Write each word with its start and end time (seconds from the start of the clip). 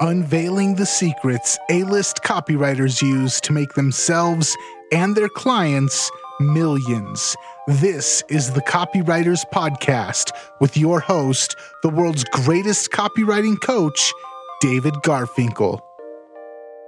unveiling 0.00 0.76
the 0.76 0.86
secrets 0.86 1.58
A 1.70 1.82
list 1.84 2.22
copywriters 2.22 3.02
use 3.02 3.40
to 3.40 3.52
make 3.52 3.74
themselves 3.74 4.56
and 4.92 5.16
their 5.16 5.28
clients 5.28 6.10
millions. 6.40 7.34
This 7.66 8.22
is 8.28 8.52
the 8.52 8.62
Copywriters 8.62 9.44
Podcast 9.52 10.30
with 10.60 10.76
your 10.76 11.00
host, 11.00 11.56
the 11.82 11.88
world's 11.88 12.24
greatest 12.24 12.90
copywriting 12.90 13.60
coach, 13.60 14.12
David 14.60 14.94
Garfinkel. 15.04 15.80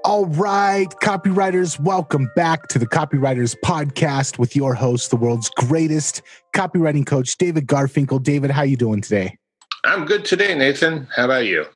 All 0.04 0.26
right, 0.26 0.88
copywriters, 1.02 1.78
welcome 1.78 2.30
back 2.34 2.68
to 2.68 2.78
the 2.78 2.86
Copywriters 2.86 3.54
Podcast 3.62 4.38
with 4.38 4.56
your 4.56 4.72
host, 4.72 5.10
the 5.10 5.16
world's 5.16 5.50
greatest 5.50 6.22
copywriting 6.54 7.04
coach, 7.04 7.36
David 7.36 7.66
Garfinkel. 7.66 8.22
David, 8.22 8.50
how 8.50 8.62
you 8.62 8.76
doing 8.76 9.02
today? 9.02 9.36
I'm 9.84 10.06
good 10.06 10.24
today, 10.24 10.54
Nathan. 10.54 11.08
How 11.14 11.24
about 11.24 11.46
you? 11.46 11.66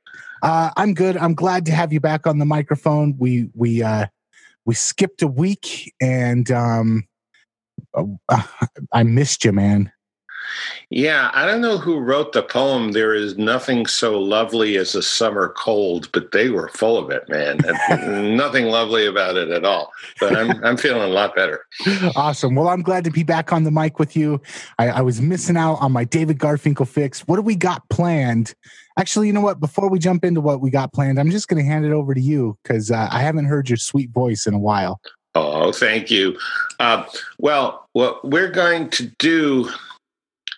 Uh, 0.44 0.72
I'm 0.76 0.94
good. 0.94 1.16
I'm 1.18 1.34
glad 1.34 1.66
to 1.66 1.72
have 1.72 1.94
you 1.94 2.00
back 2.00 2.28
on 2.28 2.38
the 2.38 2.46
microphone. 2.46 3.16
We 3.18 3.50
we 3.54 3.82
uh, 3.82 4.08
we 4.66 4.74
skipped 4.74 5.22
a 5.22 5.28
week, 5.28 5.94
and 6.00 6.50
um, 6.50 7.04
uh, 7.94 8.42
I 8.92 9.04
missed 9.04 9.44
you, 9.44 9.52
man. 9.52 9.92
Yeah, 10.90 11.30
I 11.34 11.46
don't 11.46 11.60
know 11.60 11.78
who 11.78 11.98
wrote 11.98 12.32
the 12.32 12.42
poem. 12.42 12.92
There 12.92 13.14
is 13.14 13.36
nothing 13.36 13.86
so 13.86 14.18
lovely 14.18 14.76
as 14.76 14.94
a 14.94 15.02
summer 15.02 15.54
cold, 15.56 16.10
but 16.12 16.32
they 16.32 16.50
were 16.50 16.68
full 16.68 16.96
of 16.96 17.10
it, 17.10 17.28
man. 17.28 17.58
nothing 18.36 18.66
lovely 18.66 19.06
about 19.06 19.36
it 19.36 19.50
at 19.50 19.64
all. 19.64 19.92
But 20.20 20.36
I'm 20.36 20.64
I'm 20.64 20.76
feeling 20.76 21.02
a 21.02 21.12
lot 21.12 21.34
better. 21.34 21.66
Awesome. 22.16 22.54
Well, 22.54 22.68
I'm 22.68 22.82
glad 22.82 23.04
to 23.04 23.10
be 23.10 23.22
back 23.22 23.52
on 23.52 23.64
the 23.64 23.70
mic 23.70 23.98
with 23.98 24.16
you. 24.16 24.40
I, 24.78 24.88
I 24.90 25.00
was 25.00 25.20
missing 25.20 25.56
out 25.56 25.76
on 25.76 25.92
my 25.92 26.04
David 26.04 26.38
Garfinkel 26.38 26.86
fix. 26.86 27.20
What 27.26 27.36
do 27.36 27.42
we 27.42 27.56
got 27.56 27.88
planned? 27.88 28.54
Actually, 28.98 29.26
you 29.26 29.32
know 29.32 29.40
what? 29.40 29.58
Before 29.58 29.88
we 29.90 29.98
jump 29.98 30.24
into 30.24 30.40
what 30.40 30.60
we 30.60 30.70
got 30.70 30.92
planned, 30.92 31.18
I'm 31.18 31.30
just 31.30 31.48
going 31.48 31.62
to 31.62 31.68
hand 31.68 31.84
it 31.84 31.92
over 31.92 32.14
to 32.14 32.20
you 32.20 32.56
because 32.62 32.90
uh, 32.90 33.08
I 33.10 33.20
haven't 33.20 33.46
heard 33.46 33.68
your 33.68 33.76
sweet 33.76 34.10
voice 34.10 34.46
in 34.46 34.54
a 34.54 34.58
while. 34.58 35.00
Oh, 35.34 35.72
thank 35.72 36.10
you. 36.10 36.38
Uh, 36.78 37.04
well, 37.38 37.88
what 37.92 38.24
we're 38.24 38.50
going 38.50 38.88
to 38.90 39.06
do 39.18 39.68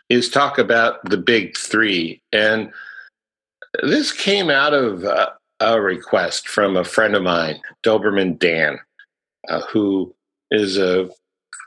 is 0.08 0.28
talk 0.28 0.58
about 0.58 1.04
the 1.08 1.16
big 1.16 1.56
three. 1.56 2.22
And 2.32 2.70
this 3.82 4.12
came 4.12 4.50
out 4.50 4.72
of 4.72 5.04
uh, 5.04 5.30
a 5.60 5.80
request 5.80 6.48
from 6.48 6.76
a 6.76 6.84
friend 6.84 7.14
of 7.14 7.22
mine, 7.22 7.60
Doberman 7.84 8.38
Dan, 8.38 8.78
uh, 9.48 9.62
who 9.72 10.14
is 10.50 10.78
a 10.78 11.10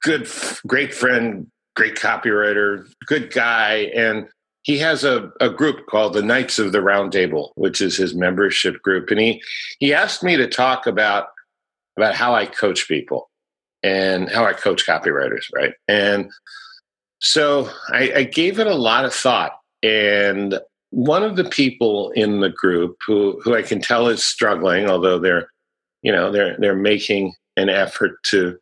good, 0.03 0.29
great 0.65 0.93
friend, 0.93 1.47
great 1.75 1.95
copywriter, 1.95 2.87
good 3.05 3.31
guy. 3.33 3.91
And 3.95 4.27
he 4.63 4.77
has 4.79 5.03
a, 5.03 5.31
a 5.39 5.49
group 5.49 5.87
called 5.87 6.13
the 6.13 6.21
Knights 6.21 6.59
of 6.59 6.71
the 6.71 6.81
Round 6.81 7.11
Table, 7.11 7.53
which 7.55 7.81
is 7.81 7.97
his 7.97 8.15
membership 8.15 8.81
group. 8.81 9.09
And 9.09 9.19
he, 9.19 9.41
he 9.79 9.93
asked 9.93 10.23
me 10.23 10.37
to 10.37 10.47
talk 10.47 10.87
about, 10.87 11.27
about 11.97 12.15
how 12.15 12.35
I 12.35 12.45
coach 12.45 12.87
people 12.87 13.29
and 13.83 14.29
how 14.29 14.45
I 14.45 14.53
coach 14.53 14.85
copywriters, 14.85 15.45
right? 15.53 15.73
And 15.87 16.29
so 17.19 17.69
I, 17.89 18.11
I 18.15 18.23
gave 18.23 18.59
it 18.59 18.67
a 18.67 18.75
lot 18.75 19.05
of 19.05 19.13
thought. 19.13 19.53
And 19.83 20.59
one 20.91 21.23
of 21.23 21.35
the 21.35 21.45
people 21.45 22.11
in 22.11 22.39
the 22.39 22.49
group 22.49 22.97
who, 23.05 23.39
who 23.43 23.55
I 23.55 23.61
can 23.61 23.81
tell 23.81 24.07
is 24.07 24.23
struggling, 24.23 24.89
although 24.89 25.19
they're, 25.19 25.49
you 26.01 26.11
know, 26.11 26.31
they're 26.31 26.57
they're 26.59 26.75
making 26.75 27.33
an 27.57 27.69
effort 27.69 28.23
to 28.31 28.57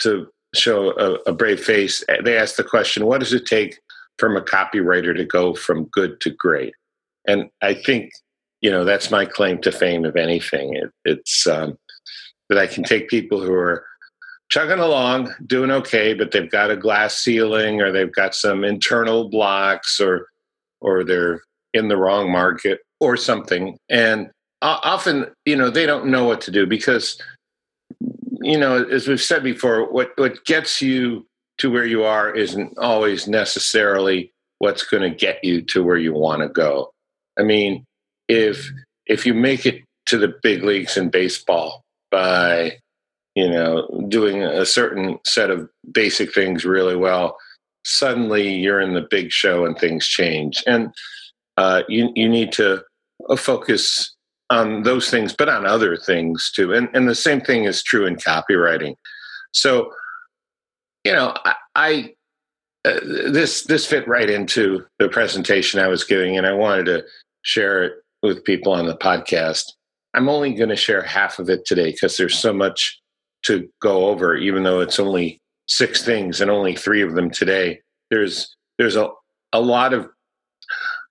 to 0.00 0.28
show 0.54 0.90
a, 0.98 1.30
a 1.30 1.32
brave 1.32 1.64
face. 1.64 2.04
They 2.24 2.36
asked 2.36 2.56
the 2.56 2.64
question, 2.64 3.06
"What 3.06 3.20
does 3.20 3.32
it 3.32 3.46
take 3.46 3.78
from 4.18 4.36
a 4.36 4.42
copywriter 4.42 5.16
to 5.16 5.24
go 5.24 5.54
from 5.54 5.84
good 5.86 6.20
to 6.22 6.30
great?" 6.30 6.74
And 7.26 7.50
I 7.62 7.74
think, 7.74 8.10
you 8.60 8.70
know, 8.70 8.84
that's 8.84 9.10
my 9.10 9.24
claim 9.24 9.60
to 9.62 9.72
fame. 9.72 10.04
Of 10.04 10.16
anything, 10.16 10.74
it, 10.74 10.90
it's 11.04 11.46
um, 11.46 11.78
that 12.48 12.58
I 12.58 12.66
can 12.66 12.82
take 12.82 13.08
people 13.08 13.40
who 13.40 13.54
are 13.54 13.86
chugging 14.54 14.78
along, 14.78 15.34
doing 15.46 15.72
okay, 15.72 16.14
but 16.14 16.30
they've 16.30 16.50
got 16.50 16.70
a 16.70 16.76
glass 16.76 17.18
ceiling 17.18 17.80
or 17.80 17.90
they've 17.90 18.14
got 18.14 18.36
some 18.36 18.62
internal 18.62 19.28
blocks 19.28 19.98
or 19.98 20.28
or 20.80 21.02
they're 21.02 21.40
in 21.72 21.88
the 21.88 21.96
wrong 21.96 22.30
market 22.30 22.78
or 23.00 23.16
something. 23.16 23.76
And 23.90 24.30
often, 24.62 25.26
you 25.44 25.56
know, 25.56 25.70
they 25.70 25.86
don't 25.86 26.06
know 26.06 26.22
what 26.22 26.40
to 26.42 26.52
do 26.52 26.66
because 26.66 27.20
you 28.42 28.56
know, 28.56 28.84
as 28.84 29.08
we've 29.08 29.20
said 29.20 29.42
before, 29.42 29.90
what 29.92 30.12
what 30.14 30.44
gets 30.44 30.80
you 30.80 31.26
to 31.58 31.68
where 31.68 31.86
you 31.86 32.04
are 32.04 32.32
isn't 32.32 32.78
always 32.78 33.26
necessarily 33.26 34.32
what's 34.58 34.84
going 34.84 35.02
to 35.02 35.10
get 35.10 35.42
you 35.42 35.62
to 35.62 35.82
where 35.82 35.96
you 35.96 36.14
want 36.14 36.42
to 36.42 36.48
go. 36.48 36.92
I 37.36 37.42
mean, 37.42 37.84
if 38.28 38.70
if 39.06 39.26
you 39.26 39.34
make 39.34 39.66
it 39.66 39.82
to 40.06 40.16
the 40.16 40.32
big 40.44 40.62
leagues 40.62 40.96
in 40.96 41.08
baseball 41.10 41.82
by 42.12 42.78
you 43.34 43.48
know, 43.48 43.88
doing 44.08 44.42
a 44.42 44.64
certain 44.64 45.18
set 45.24 45.50
of 45.50 45.68
basic 45.92 46.32
things 46.32 46.64
really 46.64 46.96
well, 46.96 47.36
suddenly 47.84 48.48
you're 48.54 48.80
in 48.80 48.94
the 48.94 49.06
big 49.10 49.30
show 49.30 49.66
and 49.66 49.78
things 49.78 50.06
change. 50.06 50.62
And 50.66 50.92
uh, 51.56 51.82
you 51.88 52.10
you 52.14 52.28
need 52.28 52.52
to 52.52 52.82
uh, 53.28 53.36
focus 53.36 54.14
on 54.50 54.82
those 54.82 55.10
things, 55.10 55.34
but 55.36 55.48
on 55.48 55.66
other 55.66 55.96
things 55.96 56.50
too. 56.54 56.72
And 56.72 56.88
and 56.94 57.08
the 57.08 57.14
same 57.14 57.40
thing 57.40 57.64
is 57.64 57.82
true 57.82 58.06
in 58.06 58.16
copywriting. 58.16 58.94
So, 59.52 59.92
you 61.04 61.12
know, 61.12 61.34
I, 61.44 61.54
I 61.74 62.14
uh, 62.84 63.00
this 63.02 63.62
this 63.64 63.86
fit 63.86 64.06
right 64.08 64.28
into 64.28 64.84
the 64.98 65.08
presentation 65.08 65.80
I 65.80 65.88
was 65.88 66.04
giving, 66.04 66.36
and 66.36 66.46
I 66.46 66.52
wanted 66.52 66.86
to 66.86 67.04
share 67.42 67.84
it 67.84 67.92
with 68.22 68.44
people 68.44 68.72
on 68.72 68.86
the 68.86 68.96
podcast. 68.96 69.64
I'm 70.14 70.28
only 70.28 70.54
going 70.54 70.68
to 70.68 70.76
share 70.76 71.02
half 71.02 71.38
of 71.38 71.50
it 71.50 71.66
today 71.66 71.90
because 71.90 72.16
there's 72.16 72.38
so 72.38 72.52
much 72.52 73.00
to 73.44 73.68
go 73.80 74.06
over, 74.08 74.36
even 74.36 74.62
though 74.62 74.80
it's 74.80 74.98
only 74.98 75.40
six 75.66 76.04
things 76.04 76.40
and 76.40 76.50
only 76.50 76.74
three 76.74 77.02
of 77.02 77.14
them 77.14 77.30
today. 77.30 77.80
There's 78.10 78.54
there's 78.78 78.96
a, 78.96 79.08
a 79.52 79.60
lot 79.60 79.92
of 79.92 80.08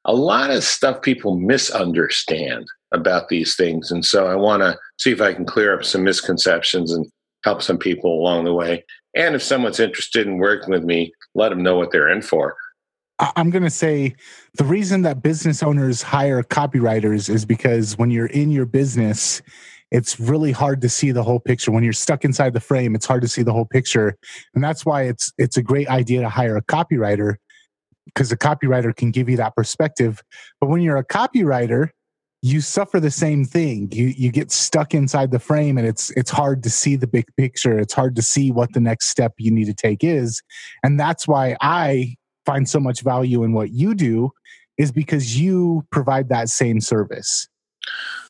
a 0.06 0.14
lot 0.14 0.52
of 0.52 0.64
stuff 0.64 1.02
people 1.02 1.38
misunderstand 1.38 2.68
about 2.92 3.30
these 3.30 3.56
things. 3.56 3.90
And 3.92 4.06
so 4.06 4.28
I 4.28 4.36
want 4.36 4.62
to 4.62 4.78
see 5.00 5.12
if 5.12 5.22
I 5.22 5.34
can 5.34 5.46
clear 5.46 5.74
up 5.74 5.84
some 5.84 6.04
misconceptions 6.04 6.92
and 6.92 7.06
help 7.44 7.62
some 7.62 7.78
people 7.78 8.20
along 8.20 8.46
the 8.46 8.54
way. 8.54 8.84
And 9.16 9.36
if 9.36 9.42
someone's 9.42 9.80
interested 9.80 10.28
in 10.28 10.38
working 10.38 10.70
with 10.70 10.84
me, 10.84 11.14
let 11.36 11.50
them 11.50 11.64
know 11.64 11.78
what 11.78 11.92
they're 11.92 12.10
in 12.10 12.22
for. 12.22 12.56
I'm 13.20 13.52
going 13.52 13.64
to 13.64 13.70
say 13.70 14.16
the 14.56 14.64
reason 14.64 15.04
that 15.04 15.22
business 15.22 15.64
owners 15.64 16.02
hire 16.02 16.42
copywriters 16.44 17.30
is 17.30 17.46
because 17.46 17.98
when 17.98 18.12
you're 18.12 18.26
in 18.28 18.52
your 18.52 18.66
business, 18.66 19.42
it's 19.94 20.20
really 20.20 20.52
hard 20.52 20.82
to 20.82 20.90
see 20.90 21.12
the 21.12 21.24
whole 21.24 21.40
picture. 21.40 21.72
When 21.72 21.84
you're 21.84 21.94
stuck 21.94 22.26
inside 22.26 22.54
the 22.54 22.60
frame 22.60 22.96
it's 22.96 23.06
hard 23.06 23.22
to 23.22 23.28
see 23.30 23.44
the 23.44 23.54
whole 23.54 23.66
picture. 23.66 24.18
And 24.54 24.64
that's 24.64 24.86
why 24.86 25.04
it's 25.04 25.32
it's 25.38 25.56
a 25.56 25.64
great 25.64 25.88
idea 25.88 26.22
to 26.22 26.30
hire 26.30 26.58
a 26.58 26.64
copywriter 26.64 27.36
because 28.06 28.32
a 28.32 28.38
copywriter 28.38 28.94
can 28.94 29.12
give 29.12 29.30
you 29.30 29.38
that 29.38 29.56
perspective. 29.56 30.22
But 30.60 30.68
when 30.68 30.82
you're 30.82 30.98
a 30.98 31.06
copywriter 31.06 31.90
you 32.46 32.60
suffer 32.60 33.00
the 33.00 33.10
same 33.10 33.46
thing. 33.46 33.88
You 33.94 34.08
you 34.08 34.30
get 34.30 34.52
stuck 34.52 34.94
inside 34.94 35.32
the 35.32 35.40
frame 35.40 35.78
and 35.78 35.88
it's 35.88 36.10
it's 36.12 36.30
hard 36.30 36.62
to 36.64 36.70
see 36.70 36.98
the 36.98 37.08
big 37.08 37.26
picture. 37.38 37.80
It's 37.80 37.94
hard 37.94 38.18
to 38.18 38.22
see 38.22 38.52
what 38.52 38.74
the 38.74 38.82
next 38.82 39.08
step 39.08 39.32
you 39.38 39.50
need 39.50 39.66
to 39.68 39.74
take 39.74 40.04
is. 40.04 40.42
And 40.84 41.00
that's 41.00 41.26
why 41.26 41.56
i 41.62 42.16
find 42.46 42.68
so 42.68 42.80
much 42.80 43.02
value 43.02 43.44
in 43.44 43.54
what 43.54 43.72
you 43.72 43.96
do 43.96 44.30
is 44.78 44.92
because 44.92 45.40
you 45.40 45.86
provide 45.92 46.28
that 46.28 46.50
same 46.50 46.82
service 46.82 47.48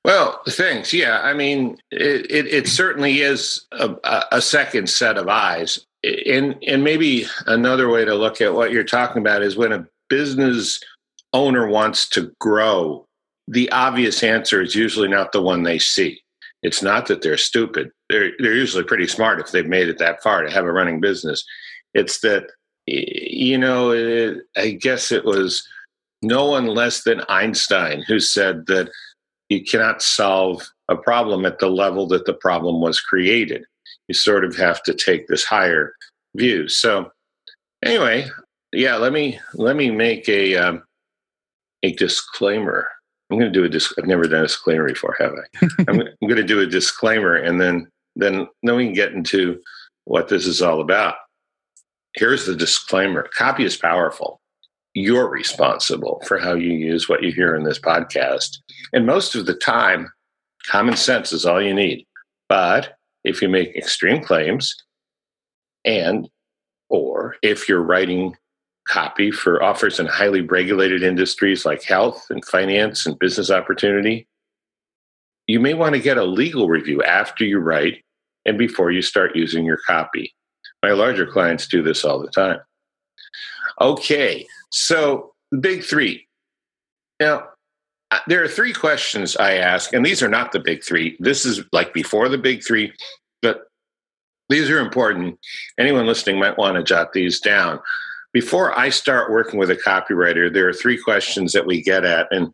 well, 0.06 0.42
thanks. 0.50 0.94
Yeah, 0.94 1.22
I 1.22 1.34
mean, 1.34 1.78
it, 1.92 2.30
it, 2.30 2.48
it 2.48 2.68
certainly 2.68 3.22
is 3.22 3.66
a, 3.72 4.26
a, 4.32 4.42
second 4.42 4.90
set 4.90 5.18
of 5.18 5.30
eyes. 5.30 5.86
And, 6.04 6.62
and 6.68 6.84
maybe 6.84 7.26
another 7.48 7.90
way 7.90 8.04
to 8.04 8.14
look 8.14 8.42
at 8.42 8.54
what 8.54 8.72
you're 8.72 8.84
talking 8.84 9.22
about 9.22 9.42
is 9.42 9.56
when 9.56 9.72
a 9.72 9.88
business 10.10 10.82
owner 11.32 11.68
wants 11.68 12.10
to 12.10 12.34
grow, 12.42 13.06
the 13.48 13.72
obvious 13.72 14.24
answer 14.24 14.62
is 14.62 14.76
usually 14.76 15.08
not 15.08 15.32
the 15.32 15.42
one 15.42 15.64
they 15.64 15.80
see. 15.80 16.20
It's 16.64 16.84
not 16.84 17.08
that 17.08 17.22
they're 17.22 17.38
stupid. 17.38 17.92
They're, 18.10 18.32
they're 18.40 18.54
usually 18.54 18.84
pretty 18.84 19.08
smart 19.08 19.40
if 19.40 19.52
they've 19.52 19.66
made 19.66 19.88
it 19.88 20.00
that 20.00 20.22
far 20.22 20.44
to 20.44 20.52
have 20.52 20.66
a 20.66 20.72
running 20.72 21.00
business. 21.00 21.46
It's 21.94 22.20
that, 22.22 22.48
you 22.88 23.58
know, 23.58 23.92
it, 23.92 24.40
I 24.58 24.72
guess 24.72 25.12
it 25.12 25.24
was 25.24 25.66
no 26.22 26.46
one 26.46 26.68
less 26.68 27.04
than 27.04 27.22
Einstein 27.30 28.04
who 28.08 28.20
said 28.20 28.66
that 28.68 28.90
you 29.50 29.64
cannot 29.64 30.02
solve 30.02 30.62
a 30.90 30.96
problem 30.96 31.46
at 31.46 31.60
the 31.60 31.70
level 31.70 32.08
that 32.08 32.26
the 32.26 32.34
problem 32.34 32.82
was 32.82 33.00
created. 33.00 33.64
You 34.08 34.14
sort 34.14 34.46
of 34.46 34.56
have 34.56 34.82
to 34.84 34.94
take 34.94 35.28
this 35.28 35.44
higher 35.44 35.94
view. 36.36 36.68
So, 36.68 37.12
anyway, 37.84 38.28
yeah, 38.72 38.96
let 38.96 39.14
me 39.14 39.40
let 39.54 39.76
me 39.76 39.92
make 39.92 40.28
a 40.28 40.56
um, 40.56 40.84
a 41.84 41.94
disclaimer. 41.94 42.88
I'm 43.32 43.40
going 43.40 43.52
to 43.52 43.60
do 43.60 43.66
a 43.66 43.70
disc. 43.70 43.94
I've 43.98 44.06
never 44.06 44.24
done 44.24 44.42
a 44.42 44.48
disclaimer 44.48 44.88
before, 44.88 45.16
have 45.20 45.34
I? 45.34 45.68
I'm, 45.88 46.02
I'm 46.02 46.28
going 46.28 46.36
to 46.36 46.44
do 46.44 46.62
a 46.62 46.68
disclaimer, 46.68 47.36
and 47.36 47.60
then 47.60 47.88
then 48.16 48.48
then 48.64 48.76
we 48.76 48.86
can 48.86 48.94
get 48.94 49.14
into 49.14 49.60
what 50.06 50.28
this 50.28 50.46
is 50.46 50.62
all 50.62 50.82
about. 50.82 51.16
Here's 52.16 52.46
the 52.46 52.56
disclaimer: 52.56 53.28
copy 53.36 53.64
is 53.64 53.78
powerful. 53.78 54.40
You're 54.94 55.30
responsible 55.30 56.22
for 56.28 56.38
how 56.38 56.54
you 56.54 56.72
use 56.72 57.10
what 57.10 57.24
you 57.24 57.32
hear 57.32 57.56
in 57.56 57.64
this 57.64 57.80
podcast. 57.80 58.58
And 58.92 59.06
most 59.06 59.36
of 59.36 59.46
the 59.46 59.56
time, 59.56 60.12
common 60.68 60.96
sense 60.96 61.34
is 61.34 61.46
all 61.46 61.62
you 61.62 61.74
need. 61.74 62.06
But 62.48 62.96
if 63.24 63.42
you 63.42 63.50
make 63.50 63.76
extreme 63.76 64.24
claims 64.24 64.76
and 65.86 66.30
or 66.90 67.36
if 67.42 67.68
you're 67.68 67.82
writing 67.82 68.36
copy 68.88 69.32
for 69.32 69.64
offers 69.64 70.00
in 70.00 70.06
highly 70.06 70.42
regulated 70.42 71.04
industries 71.04 71.66
like 71.66 71.84
health 71.84 72.28
and 72.30 72.44
finance 72.46 73.06
and 73.06 73.18
business 73.18 73.50
opportunity, 73.50 74.28
you 75.48 75.60
may 75.60 75.74
want 75.74 75.96
to 75.96 76.02
get 76.02 76.18
a 76.18 76.24
legal 76.24 76.68
review 76.68 77.02
after 77.04 77.44
you 77.44 77.60
write 77.60 78.04
and 78.46 78.58
before 78.58 78.92
you 78.92 79.02
start 79.02 79.36
using 79.36 79.66
your 79.66 79.80
copy. 79.88 80.34
My 80.84 80.92
larger 80.92 81.26
clients 81.26 81.68
do 81.68 81.82
this 81.82 82.04
all 82.04 82.20
the 82.20 82.30
time. 82.30 82.60
Okay, 83.80 84.46
so 84.74 85.34
big 85.60 85.84
three. 85.84 86.28
Now, 87.20 87.48
there 88.28 88.44
are 88.44 88.48
three 88.48 88.74
questions 88.74 89.38
I 89.38 89.54
ask, 89.54 89.94
and 89.94 90.06
these 90.06 90.22
are 90.22 90.28
not 90.28 90.52
the 90.52 90.60
big 90.60 90.84
three. 90.84 91.16
This 91.20 91.46
is 91.46 91.62
like 91.72 91.94
before 91.94 92.28
the 92.28 92.38
big 92.38 92.64
three, 92.64 92.92
but 93.42 93.68
these 94.50 94.70
are 94.70 94.80
important. 94.80 95.40
Anyone 95.80 96.06
listening 96.06 96.40
might 96.40 96.58
want 96.58 96.76
to 96.76 96.84
jot 96.84 97.14
these 97.14 97.40
down. 97.40 97.80
Before 98.34 98.78
I 98.78 98.90
start 98.90 99.32
working 99.32 99.60
with 99.60 99.70
a 99.70 99.76
copywriter, 99.76 100.52
there 100.52 100.68
are 100.68 100.74
three 100.74 100.98
questions 100.98 101.54
that 101.54 101.66
we 101.66 101.82
get 101.82 102.04
at, 102.04 102.28
and 102.32 102.52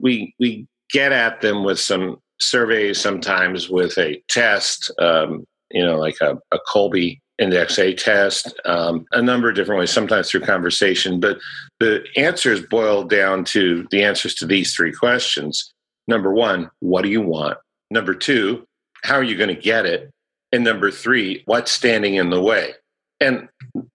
we 0.00 0.34
we 0.38 0.66
get 0.90 1.12
at 1.12 1.40
them 1.40 1.64
with 1.64 1.78
some 1.78 2.18
surveys, 2.40 3.00
sometimes 3.00 3.68
with 3.68 3.98
a 3.98 4.22
test, 4.28 4.92
um, 4.98 5.44
you 5.70 5.84
know, 5.84 5.96
like 5.96 6.16
a, 6.20 6.36
a 6.52 6.58
Kolbe 6.72 7.18
index 7.42 7.78
A 7.78 7.92
test, 7.92 8.58
um, 8.64 9.04
a 9.12 9.20
number 9.20 9.48
of 9.48 9.54
different 9.54 9.80
ways, 9.80 9.90
sometimes 9.90 10.30
through 10.30 10.40
conversation. 10.40 11.20
But 11.20 11.38
the 11.80 12.04
answers 12.16 12.62
boil 12.62 13.04
down 13.04 13.44
to 13.46 13.86
the 13.90 14.04
answers 14.04 14.34
to 14.36 14.46
these 14.46 14.74
three 14.74 14.92
questions. 14.92 15.72
Number 16.08 16.32
one, 16.32 16.70
what 16.80 17.02
do 17.02 17.08
you 17.08 17.20
want? 17.20 17.58
Number 17.90 18.14
two, 18.14 18.64
how 19.02 19.16
are 19.16 19.22
you 19.22 19.36
going 19.36 19.54
to 19.54 19.60
get 19.60 19.84
it? 19.86 20.10
And 20.52 20.64
number 20.64 20.90
three, 20.90 21.42
what's 21.46 21.72
standing 21.72 22.14
in 22.14 22.30
the 22.30 22.40
way? 22.40 22.72
And 23.20 23.48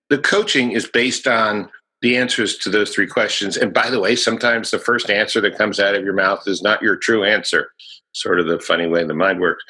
the 0.10 0.18
coaching 0.18 0.72
is 0.72 0.88
based 0.88 1.28
on 1.28 1.70
the 2.02 2.18
answers 2.18 2.58
to 2.60 2.70
those 2.70 2.94
three 2.94 3.08
questions. 3.08 3.58
And 3.58 3.74
by 3.74 3.90
the 3.90 4.00
way, 4.00 4.16
sometimes 4.16 4.72
the 4.72 4.80
first 4.80 5.10
answer 5.10 5.42
that 5.42 5.58
comes 5.58 5.80
out 5.80 5.96
of 5.96 6.04
your 6.04 6.14
mouth 6.14 6.44
is 6.48 6.62
not 6.62 6.82
your 6.82 6.96
true 6.96 7.24
answer, 7.24 7.72
sort 8.14 8.40
of 8.40 8.48
the 8.48 8.60
funny 8.60 8.88
way 8.88 9.04
the 9.04 9.14
mind 9.14 9.40
works. 9.40 9.64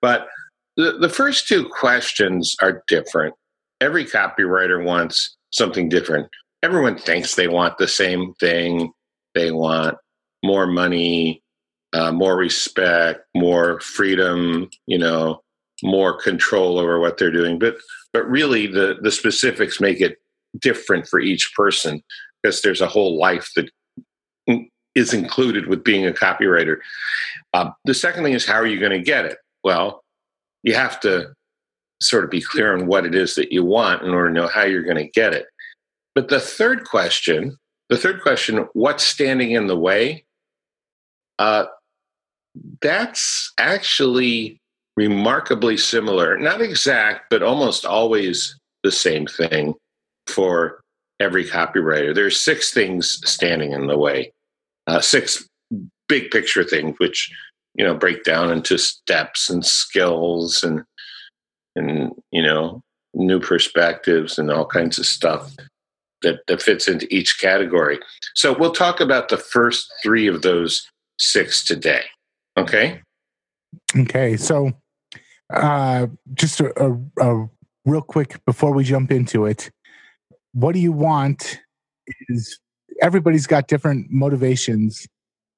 But 0.00 0.28
the, 0.76 0.98
the 1.00 1.08
first 1.08 1.46
two 1.48 1.68
questions 1.68 2.54
are 2.62 2.82
different. 2.88 3.34
Every 3.80 4.04
copywriter 4.04 4.84
wants 4.84 5.36
something 5.50 5.88
different. 5.88 6.28
Everyone 6.62 6.96
thinks 6.96 7.34
they 7.34 7.48
want 7.48 7.78
the 7.78 7.88
same 7.88 8.34
thing. 8.40 8.92
They 9.34 9.50
want 9.50 9.96
more 10.44 10.66
money, 10.66 11.42
uh, 11.92 12.12
more 12.12 12.36
respect, 12.36 13.20
more 13.34 13.80
freedom, 13.80 14.68
you 14.86 14.98
know, 14.98 15.42
more 15.82 16.16
control 16.18 16.78
over 16.78 17.00
what 17.00 17.18
they're 17.18 17.30
doing. 17.30 17.58
But 17.58 17.76
but 18.12 18.28
really, 18.28 18.66
the 18.66 18.96
the 19.02 19.10
specifics 19.10 19.80
make 19.80 20.00
it 20.00 20.16
different 20.58 21.08
for 21.08 21.20
each 21.20 21.52
person 21.54 22.02
because 22.42 22.62
there's 22.62 22.80
a 22.80 22.86
whole 22.86 23.18
life 23.18 23.50
that 23.56 23.68
is 24.94 25.12
included 25.12 25.66
with 25.66 25.82
being 25.82 26.06
a 26.06 26.12
copywriter. 26.12 26.76
Uh, 27.52 27.70
the 27.84 27.94
second 27.94 28.22
thing 28.22 28.34
is 28.34 28.46
how 28.46 28.54
are 28.54 28.66
you 28.66 28.78
going 28.78 28.92
to 28.92 29.00
get 29.00 29.24
it? 29.24 29.38
Well, 29.64 30.03
you 30.64 30.74
have 30.74 30.98
to 31.00 31.32
sort 32.02 32.24
of 32.24 32.30
be 32.30 32.40
clear 32.40 32.76
on 32.76 32.86
what 32.86 33.06
it 33.06 33.14
is 33.14 33.36
that 33.36 33.52
you 33.52 33.64
want 33.64 34.02
in 34.02 34.10
order 34.10 34.28
to 34.28 34.34
know 34.34 34.48
how 34.48 34.64
you're 34.64 34.82
going 34.82 34.96
to 34.96 35.10
get 35.10 35.32
it. 35.32 35.46
But 36.14 36.28
the 36.28 36.40
third 36.40 36.84
question, 36.84 37.56
the 37.88 37.96
third 37.96 38.22
question, 38.22 38.68
what's 38.72 39.04
standing 39.04 39.52
in 39.52 39.68
the 39.68 39.78
way? 39.78 40.24
Uh, 41.38 41.66
that's 42.80 43.52
actually 43.58 44.60
remarkably 44.96 45.76
similar, 45.76 46.38
not 46.38 46.60
exact, 46.60 47.30
but 47.30 47.42
almost 47.42 47.84
always 47.84 48.58
the 48.82 48.92
same 48.92 49.26
thing 49.26 49.74
for 50.26 50.80
every 51.20 51.44
copywriter. 51.44 52.14
There's 52.14 52.38
six 52.38 52.72
things 52.72 53.20
standing 53.28 53.72
in 53.72 53.86
the 53.86 53.98
way, 53.98 54.32
uh, 54.86 55.00
six 55.00 55.48
big 56.08 56.30
picture 56.30 56.64
things, 56.64 56.94
which 56.98 57.32
you 57.74 57.84
know 57.84 57.94
break 57.94 58.24
down 58.24 58.50
into 58.50 58.78
steps 58.78 59.50
and 59.50 59.64
skills 59.64 60.62
and 60.62 60.84
and 61.76 62.12
you 62.30 62.42
know 62.42 62.82
new 63.14 63.40
perspectives 63.40 64.38
and 64.38 64.50
all 64.50 64.66
kinds 64.66 64.98
of 64.98 65.06
stuff 65.06 65.54
that, 66.22 66.40
that 66.48 66.62
fits 66.62 66.88
into 66.88 67.06
each 67.14 67.38
category. 67.40 68.00
So 68.34 68.56
we'll 68.58 68.72
talk 68.72 69.00
about 69.00 69.28
the 69.28 69.36
first 69.36 69.86
three 70.02 70.26
of 70.26 70.42
those 70.42 70.88
six 71.18 71.64
today. 71.64 72.02
Okay. 72.56 73.00
Okay. 73.96 74.36
So 74.36 74.72
uh, 75.52 76.08
just 76.32 76.60
a, 76.60 76.72
a, 76.82 76.92
a 77.20 77.48
real 77.84 78.02
quick 78.02 78.44
before 78.46 78.72
we 78.72 78.84
jump 78.84 79.12
into 79.12 79.46
it, 79.46 79.70
what 80.52 80.72
do 80.72 80.80
you 80.80 80.92
want 80.92 81.60
is 82.28 82.58
everybody's 83.02 83.46
got 83.46 83.68
different 83.68 84.10
motivations. 84.10 85.06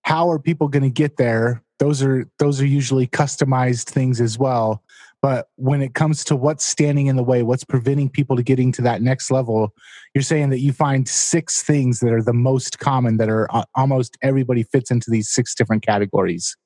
How 0.07 0.31
are 0.31 0.39
people 0.39 0.69
going 0.69 0.85
to 0.85 0.91
get 0.91 1.17
there? 1.17 1.65
Those 1.81 2.01
are 2.01 2.29
those 2.39 2.61
are 2.61 2.67
usually 2.67 3.09
customized 3.09 3.89
things 3.89 4.21
as 4.21 4.39
well. 4.39 4.85
But 5.21 5.49
when 5.57 5.83
it 5.83 5.95
comes 5.95 6.23
to 6.27 6.37
what's 6.37 6.65
standing 6.65 7.09
in 7.09 7.17
the 7.17 7.25
way, 7.25 7.43
what's 7.43 7.65
preventing 7.65 8.09
people 8.09 8.37
to 8.37 8.45
getting 8.45 8.71
to 8.73 8.83
that 8.83 9.03
next 9.03 9.33
level, 9.33 9.75
you're 10.15 10.23
saying 10.23 10.51
that 10.51 10.61
you 10.61 10.73
find 10.73 11.09
six 11.09 11.61
things 11.61 11.99
that 12.01 12.13
are 12.13 12.23
the 12.23 12.33
most 12.33 12.79
common 12.79 13.17
that 13.17 13.29
are 13.29 13.53
uh, 13.53 13.65
almost 13.75 14.17
everybody 14.23 14.63
fits 14.63 14.93
into 14.93 15.11
these 15.11 15.29
six 15.29 15.57
different 15.57 15.85
categories. 15.85 16.57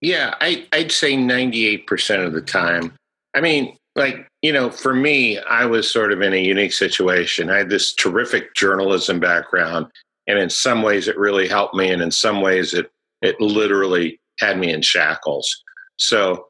Yeah, 0.00 0.34
I, 0.40 0.66
I'd 0.72 0.90
say 0.90 1.12
98% 1.12 2.26
of 2.26 2.32
the 2.32 2.40
time. 2.40 2.92
I 3.36 3.40
mean, 3.40 3.76
like, 3.94 4.26
you 4.42 4.52
know, 4.52 4.70
for 4.70 4.94
me, 4.94 5.38
I 5.38 5.66
was 5.66 5.88
sort 5.88 6.10
of 6.10 6.22
in 6.22 6.32
a 6.32 6.42
unique 6.42 6.72
situation. 6.72 7.50
I 7.50 7.58
had 7.58 7.68
this 7.68 7.94
terrific 7.94 8.54
journalism 8.54 9.20
background, 9.20 9.86
and 10.30 10.38
in 10.38 10.48
some 10.48 10.82
ways 10.82 11.08
it 11.08 11.18
really 11.18 11.48
helped 11.48 11.74
me, 11.74 11.90
and 11.90 12.00
in 12.00 12.10
some 12.10 12.40
ways 12.40 12.72
it 12.72 12.90
it 13.20 13.40
literally 13.40 14.20
had 14.38 14.58
me 14.58 14.72
in 14.72 14.80
shackles. 14.80 15.62
So, 15.96 16.46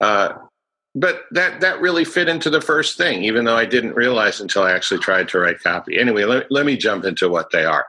uh, 0.00 0.32
but 0.94 1.22
that 1.32 1.60
that 1.60 1.80
really 1.80 2.04
fit 2.04 2.28
into 2.28 2.50
the 2.50 2.60
first 2.60 2.96
thing, 2.96 3.22
even 3.22 3.44
though 3.44 3.56
I 3.56 3.66
didn't 3.66 3.94
realize 3.94 4.40
until 4.40 4.62
I 4.62 4.72
actually 4.72 5.00
tried 5.00 5.28
to 5.28 5.38
write 5.38 5.62
copy. 5.62 5.98
Anyway, 5.98 6.24
let, 6.24 6.50
let 6.50 6.66
me 6.66 6.76
jump 6.76 7.04
into 7.04 7.28
what 7.28 7.50
they 7.52 7.64
are. 7.64 7.86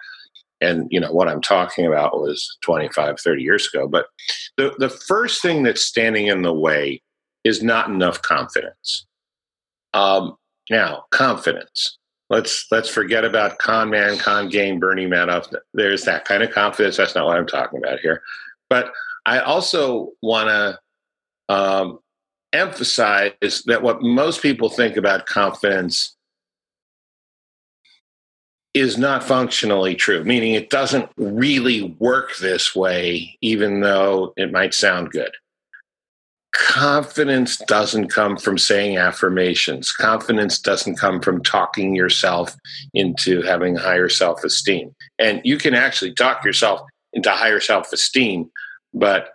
And 0.60 0.88
you 0.92 1.00
know 1.00 1.12
what 1.12 1.28
I'm 1.28 1.42
talking 1.42 1.88
about 1.88 2.20
was 2.20 2.58
25, 2.64 3.20
30 3.20 3.42
years 3.42 3.68
ago. 3.74 3.88
But 3.88 4.06
the, 4.58 4.76
the 4.78 4.90
first 4.90 5.42
thing 5.42 5.64
that's 5.64 5.84
standing 5.84 6.28
in 6.28 6.44
the 6.44 6.54
way 6.54 7.02
is 7.44 7.64
not 7.64 7.88
enough 7.90 8.22
confidence. 8.22 9.08
Um, 9.94 10.36
now, 10.70 11.06
confidence. 11.10 11.98
Let's 12.32 12.66
let's 12.72 12.88
forget 12.88 13.26
about 13.26 13.58
con 13.58 13.90
man, 13.90 14.18
con 14.18 14.48
game, 14.48 14.80
Bernie 14.80 15.06
Madoff. 15.06 15.54
There's 15.74 16.06
that 16.06 16.24
kind 16.24 16.42
of 16.42 16.52
confidence. 16.52 16.96
That's 16.96 17.14
not 17.14 17.26
what 17.26 17.36
I'm 17.36 17.46
talking 17.46 17.84
about 17.84 18.00
here. 18.00 18.24
But 18.70 18.94
I 19.26 19.40
also 19.40 20.12
want 20.22 20.48
to 20.48 20.80
um, 21.54 22.00
emphasize 22.54 23.64
that 23.66 23.84
what 23.84 24.02
most 24.02 24.42
people 24.42 24.70
think 24.70 24.96
about 24.96 25.26
confidence 25.26 26.16
is 28.74 28.98
not 28.98 29.26
functionally 29.26 29.96
true, 29.96 30.24
meaning 30.24 30.54
it 30.54 30.70
doesn't 30.70 31.10
really 31.18 31.94
work 32.00 32.38
this 32.38 32.74
way, 32.74 33.38
even 33.42 33.82
though 33.82 34.32
it 34.38 34.54
might 34.54 34.74
sound 34.74 35.12
good. 35.12 35.32
Confidence 36.62 37.58
doesn't 37.58 38.10
come 38.10 38.38
from 38.38 38.58
saying 38.58 38.96
affirmations. 38.96 39.92
Confidence 39.92 40.60
doesn't 40.60 40.96
come 40.96 41.20
from 41.20 41.42
talking 41.42 41.96
yourself 41.96 42.56
into 42.94 43.42
having 43.42 43.76
higher 43.76 44.08
self 44.08 44.44
esteem. 44.44 44.94
And 45.18 45.42
you 45.44 45.58
can 45.58 45.74
actually 45.74 46.14
talk 46.14 46.46
yourself 46.46 46.82
into 47.14 47.32
higher 47.32 47.60
self 47.60 47.92
esteem, 47.92 48.52
but 48.94 49.30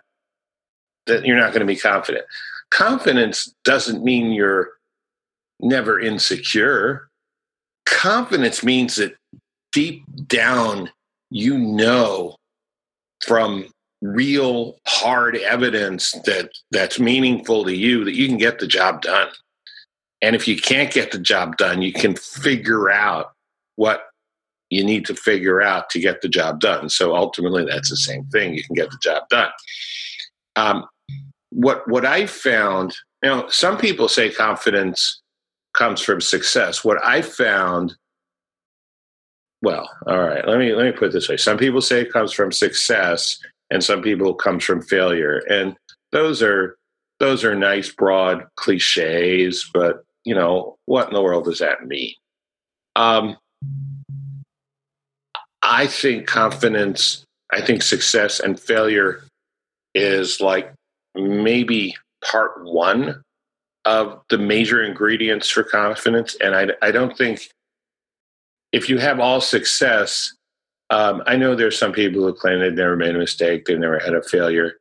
that 1.07 1.25
you're 1.25 1.37
not 1.37 1.51
going 1.51 1.59
to 1.59 1.65
be 1.65 1.75
confident. 1.75 2.25
Confidence 2.71 3.53
doesn't 3.65 4.05
mean 4.05 4.31
you're 4.31 4.69
never 5.59 5.99
insecure. 5.99 7.09
Confidence 7.85 8.63
means 8.63 8.95
that 8.95 9.15
deep 9.73 10.03
down, 10.27 10.89
you 11.29 11.57
know 11.57 12.37
from 13.25 13.67
real 14.13 14.79
hard 14.85 15.35
evidence 15.37 16.11
that 16.25 16.49
that's 16.71 16.99
meaningful 16.99 17.65
to 17.65 17.75
you 17.75 18.03
that 18.05 18.15
you 18.15 18.27
can 18.27 18.37
get 18.37 18.59
the 18.59 18.67
job 18.67 19.01
done. 19.01 19.29
And 20.21 20.35
if 20.35 20.47
you 20.47 20.57
can't 20.57 20.91
get 20.91 21.11
the 21.11 21.19
job 21.19 21.57
done, 21.57 21.81
you 21.81 21.93
can 21.93 22.15
figure 22.15 22.89
out 22.89 23.33
what 23.75 24.05
you 24.69 24.83
need 24.83 25.05
to 25.05 25.15
figure 25.15 25.61
out 25.61 25.89
to 25.91 25.99
get 25.99 26.21
the 26.21 26.27
job 26.27 26.59
done. 26.59 26.89
So 26.89 27.15
ultimately, 27.15 27.65
that's 27.65 27.89
the 27.89 27.97
same 27.97 28.25
thing. 28.25 28.53
You 28.53 28.63
can 28.63 28.75
get 28.75 28.89
the 28.89 28.97
job 29.01 29.23
done. 29.29 29.49
Um, 30.55 30.85
what 31.49 31.87
what 31.87 32.05
I 32.05 32.25
found, 32.25 32.95
you 33.23 33.29
know, 33.29 33.47
some 33.49 33.77
people 33.77 34.07
say 34.07 34.29
confidence 34.29 35.21
comes 35.73 36.01
from 36.01 36.19
success. 36.19 36.83
What 36.83 37.03
I 37.05 37.21
found 37.21 37.95
well, 39.61 39.89
all 40.05 40.19
right. 40.19 40.47
Let 40.47 40.59
me 40.59 40.73
let 40.73 40.85
me 40.85 40.91
put 40.91 41.09
it 41.09 41.13
this 41.13 41.29
way. 41.29 41.37
Some 41.37 41.57
people 41.57 41.81
say 41.81 42.01
it 42.01 42.13
comes 42.13 42.31
from 42.31 42.51
success, 42.51 43.39
and 43.69 43.83
some 43.83 44.01
people 44.01 44.33
comes 44.33 44.63
from 44.63 44.81
failure, 44.81 45.41
and 45.49 45.75
those 46.11 46.41
are 46.41 46.77
those 47.19 47.43
are 47.43 47.55
nice 47.55 47.91
broad 47.91 48.45
cliches. 48.55 49.69
But 49.73 50.03
you 50.23 50.35
know, 50.35 50.75
what 50.85 51.07
in 51.07 51.13
the 51.13 51.21
world 51.21 51.45
does 51.45 51.59
that 51.59 51.85
mean? 51.85 52.13
Um, 52.95 53.37
I 55.61 55.87
think 55.87 56.27
confidence, 56.27 57.23
I 57.51 57.61
think 57.61 57.81
success 57.81 58.39
and 58.39 58.59
failure 58.59 59.23
is 59.93 60.39
like 60.39 60.73
maybe 61.15 61.95
part 62.23 62.63
one 62.63 63.21
of 63.85 64.21
the 64.29 64.37
major 64.37 64.83
ingredients 64.83 65.49
for 65.49 65.63
confidence. 65.63 66.35
And 66.41 66.55
I, 66.55 66.67
I 66.81 66.91
don't 66.91 67.17
think 67.17 67.49
if 68.71 68.89
you 68.89 68.97
have 68.97 69.19
all 69.19 69.41
success, 69.41 70.33
um, 70.89 71.21
I 71.25 71.35
know 71.35 71.55
there's 71.55 71.77
some 71.77 71.91
people 71.91 72.23
who 72.23 72.33
claim 72.33 72.59
they've 72.59 72.73
never 72.73 72.95
made 72.95 73.15
a 73.15 73.19
mistake, 73.19 73.65
they've 73.65 73.79
never 73.79 73.99
had 73.99 74.13
a 74.13 74.23
failure. 74.23 74.75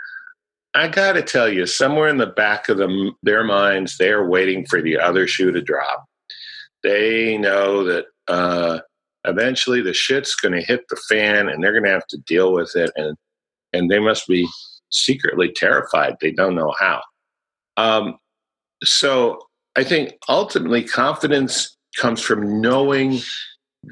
I 0.75 0.89
got 0.89 1.15
to 1.15 1.23
tell 1.23 1.49
you, 1.49 1.67
somewhere 1.67 2.09
in 2.09 2.19
the 2.19 2.27
back 2.27 2.69
of 2.69 2.77
them, 2.77 3.17
their 3.23 3.43
minds, 3.43 3.97
they're 3.97 4.29
waiting 4.29 4.67
for 4.67 4.83
the 4.83 4.99
other 4.99 5.27
shoe 5.27 5.51
to 5.51 5.63
drop. 5.63 6.05
They 6.83 7.39
know 7.39 7.83
that 7.85 8.07
uh, 8.29 8.81
eventually 9.25 9.81
the 9.81 9.95
shit's 9.95 10.35
going 10.35 10.55
to 10.55 10.67
hit 10.67 10.85
the 10.89 11.01
fan, 11.09 11.49
and 11.49 11.63
they're 11.63 11.73
going 11.73 11.85
to 11.85 11.91
have 11.91 12.07
to 12.09 12.19
deal 12.19 12.53
with 12.53 12.77
it, 12.77 12.91
and 12.97 13.17
and 13.73 13.91
they 13.91 13.99
must 13.99 14.29
be 14.29 14.47
secretly 14.91 15.51
terrified. 15.51 16.17
They 16.21 16.31
don't 16.31 16.55
know 16.55 16.75
how. 16.79 17.03
Um, 17.77 18.19
so 18.85 19.41
I 19.77 19.85
think 19.85 20.13
ultimately 20.29 20.83
confidence 20.83 21.77
comes 21.99 22.21
from 22.21 22.61
knowing 22.61 23.21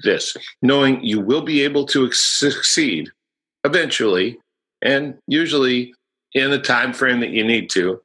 this, 0.02 0.36
knowing 0.62 1.02
you 1.04 1.20
will 1.20 1.42
be 1.42 1.62
able 1.62 1.86
to 1.86 2.10
succeed 2.12 3.10
eventually, 3.64 4.38
and 4.82 5.16
usually 5.26 5.94
in 6.32 6.50
the 6.50 6.58
time 6.58 6.92
frame 6.92 7.20
that 7.20 7.30
you 7.30 7.44
need 7.44 7.70
to 7.70 8.00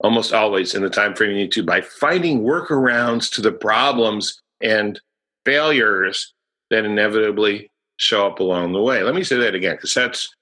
almost 0.00 0.32
always 0.32 0.74
in 0.74 0.82
the 0.82 0.90
time 0.90 1.14
frame 1.14 1.30
you 1.30 1.36
need 1.36 1.52
to 1.52 1.62
by 1.62 1.80
finding 1.80 2.42
workarounds 2.42 3.32
to 3.32 3.40
the 3.40 3.52
problems 3.52 4.40
and 4.60 5.00
failures 5.44 6.34
that 6.70 6.84
inevitably 6.84 7.70
show 7.96 8.26
up 8.26 8.40
along 8.40 8.72
the 8.72 8.82
way. 8.82 9.02
Let 9.02 9.14
me 9.14 9.24
say 9.24 9.36
that 9.36 9.54
again 9.54 9.76
because 9.76 9.94
that's 9.94 10.34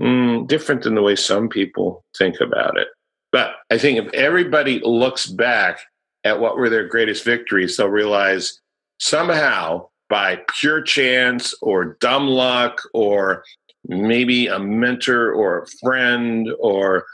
mm, 0.00 0.46
different 0.46 0.82
than 0.82 0.94
the 0.94 1.02
way 1.02 1.16
some 1.16 1.48
people 1.48 2.04
think 2.16 2.40
about 2.40 2.78
it. 2.78 2.88
But 3.32 3.56
i 3.70 3.78
think 3.78 3.98
if 3.98 4.12
everybody 4.14 4.80
looks 4.84 5.26
back 5.26 5.80
at 6.22 6.38
what 6.38 6.56
were 6.56 6.70
their 6.70 6.86
greatest 6.86 7.24
victories 7.24 7.76
they'll 7.76 7.88
realize 7.88 8.60
somehow 8.98 9.86
by 10.08 10.38
pure 10.58 10.82
chance 10.82 11.54
or 11.62 11.96
dumb 12.00 12.28
luck 12.28 12.80
or 12.92 13.44
maybe 13.86 14.46
a 14.46 14.58
mentor 14.58 15.32
or 15.32 15.62
a 15.62 15.66
friend 15.82 16.48
or 16.60 17.04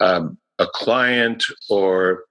um, 0.00 0.38
a 0.58 0.66
client 0.66 1.44
or 1.68 2.24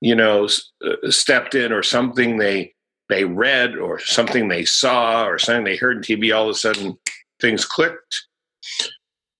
you 0.00 0.14
know 0.14 0.48
uh, 0.84 1.10
stepped 1.10 1.54
in 1.54 1.72
or 1.72 1.82
something 1.82 2.38
they 2.38 2.72
they 3.08 3.24
read 3.24 3.76
or 3.76 3.98
something 3.98 4.48
they 4.48 4.64
saw 4.64 5.24
or 5.24 5.38
something 5.38 5.64
they 5.64 5.76
heard 5.76 5.96
on 5.96 6.02
TV 6.02 6.34
all 6.34 6.44
of 6.44 6.50
a 6.50 6.54
sudden 6.54 6.96
things 7.40 7.64
clicked. 7.64 8.26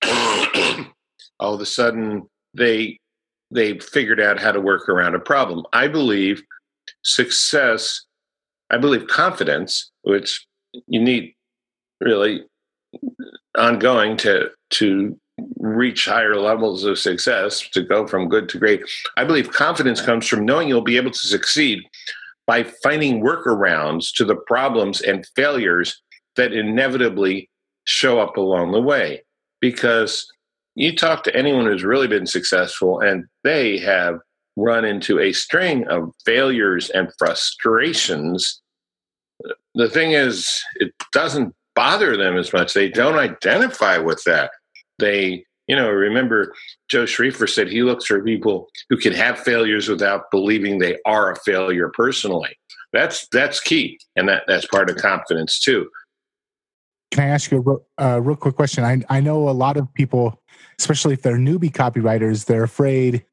All 1.39 1.53
of 1.53 1.61
a 1.61 1.65
sudden 1.65 2.27
they 2.53 2.99
they 3.51 3.79
figured 3.79 4.19
out 4.19 4.39
how 4.39 4.51
to 4.51 4.61
work 4.61 4.89
around 4.89 5.15
a 5.15 5.19
problem. 5.19 5.65
I 5.73 5.87
believe 5.87 6.43
success 7.03 8.05
i 8.69 8.77
believe 8.77 9.07
confidence 9.07 9.91
which 10.03 10.45
you 10.87 11.01
need 11.01 11.33
really 12.01 12.43
ongoing 13.57 14.15
to 14.17 14.49
to 14.69 15.17
reach 15.59 16.05
higher 16.05 16.35
levels 16.35 16.83
of 16.83 16.97
success 16.97 17.67
to 17.71 17.81
go 17.81 18.07
from 18.07 18.29
good 18.29 18.49
to 18.49 18.57
great. 18.57 18.81
I 19.17 19.23
believe 19.23 19.51
confidence 19.51 20.01
comes 20.01 20.27
from 20.27 20.45
knowing 20.45 20.67
you'll 20.67 20.81
be 20.81 20.97
able 20.97 21.11
to 21.11 21.17
succeed 21.17 21.79
by 22.47 22.63
finding 22.63 23.21
workarounds 23.21 24.11
to 24.15 24.25
the 24.25 24.35
problems 24.35 25.01
and 25.01 25.27
failures 25.35 26.01
that 26.35 26.53
inevitably 26.53 27.49
show 27.83 28.19
up 28.19 28.37
along 28.37 28.71
the 28.71 28.81
way. 28.81 29.23
Because 29.61 30.27
you 30.75 30.95
talk 30.95 31.23
to 31.23 31.35
anyone 31.35 31.65
who's 31.65 31.83
really 31.83 32.07
been 32.07 32.25
successful 32.25 32.99
and 33.01 33.25
they 33.43 33.77
have 33.79 34.19
run 34.59 34.85
into 34.85 35.19
a 35.19 35.31
string 35.31 35.87
of 35.87 36.11
failures 36.25 36.89
and 36.89 37.09
frustrations 37.17 38.61
the 39.75 39.89
thing 39.89 40.11
is 40.11 40.61
it 40.75 40.93
doesn't 41.13 41.53
bother 41.75 42.17
them 42.17 42.37
as 42.37 42.51
much. 42.51 42.73
They 42.73 42.89
don't 42.89 43.17
identify 43.17 43.97
with 43.97 44.23
that. 44.25 44.51
They, 44.97 45.45
you 45.67 45.75
know, 45.75 45.89
remember 45.89 46.53
Joe 46.89 47.05
Schriefer 47.05 47.47
said 47.47 47.69
he 47.69 47.83
looks 47.83 48.05
for 48.05 48.23
people 48.23 48.67
who 48.89 48.97
can 48.97 49.13
have 49.13 49.39
failures 49.39 49.87
without 49.87 50.31
believing 50.31 50.79
they 50.79 50.97
are 51.05 51.31
a 51.31 51.35
failure 51.37 51.89
personally. 51.93 52.55
That's 52.91 53.27
that's 53.31 53.59
key, 53.59 53.99
and 54.15 54.27
that 54.27 54.43
that's 54.47 54.65
part 54.65 54.89
of 54.89 54.97
confidence 54.97 55.59
too. 55.59 55.87
Can 57.11 57.23
I 57.23 57.27
ask 57.27 57.51
you 57.51 57.83
a 57.97 58.03
uh, 58.03 58.19
real 58.19 58.35
quick 58.35 58.55
question? 58.55 58.83
I 58.83 59.03
I 59.09 59.19
know 59.21 59.47
a 59.47 59.51
lot 59.51 59.77
of 59.77 59.93
people, 59.93 60.41
especially 60.79 61.13
if 61.13 61.21
they're 61.21 61.37
newbie 61.37 61.71
copywriters, 61.71 62.45
they're 62.45 62.63
afraid 62.63 63.23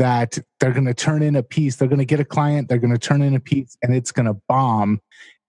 that 0.00 0.38
they're 0.58 0.72
going 0.72 0.86
to 0.86 0.94
turn 0.94 1.22
in 1.22 1.36
a 1.36 1.42
piece, 1.42 1.76
they're 1.76 1.86
going 1.86 1.98
to 1.98 2.06
get 2.06 2.20
a 2.20 2.24
client, 2.24 2.68
they're 2.68 2.78
going 2.78 2.92
to 2.92 2.98
turn 2.98 3.20
in 3.20 3.36
a 3.36 3.40
piece, 3.40 3.76
and 3.82 3.94
it's 3.94 4.10
going 4.10 4.26
to 4.26 4.34
bomb 4.48 4.98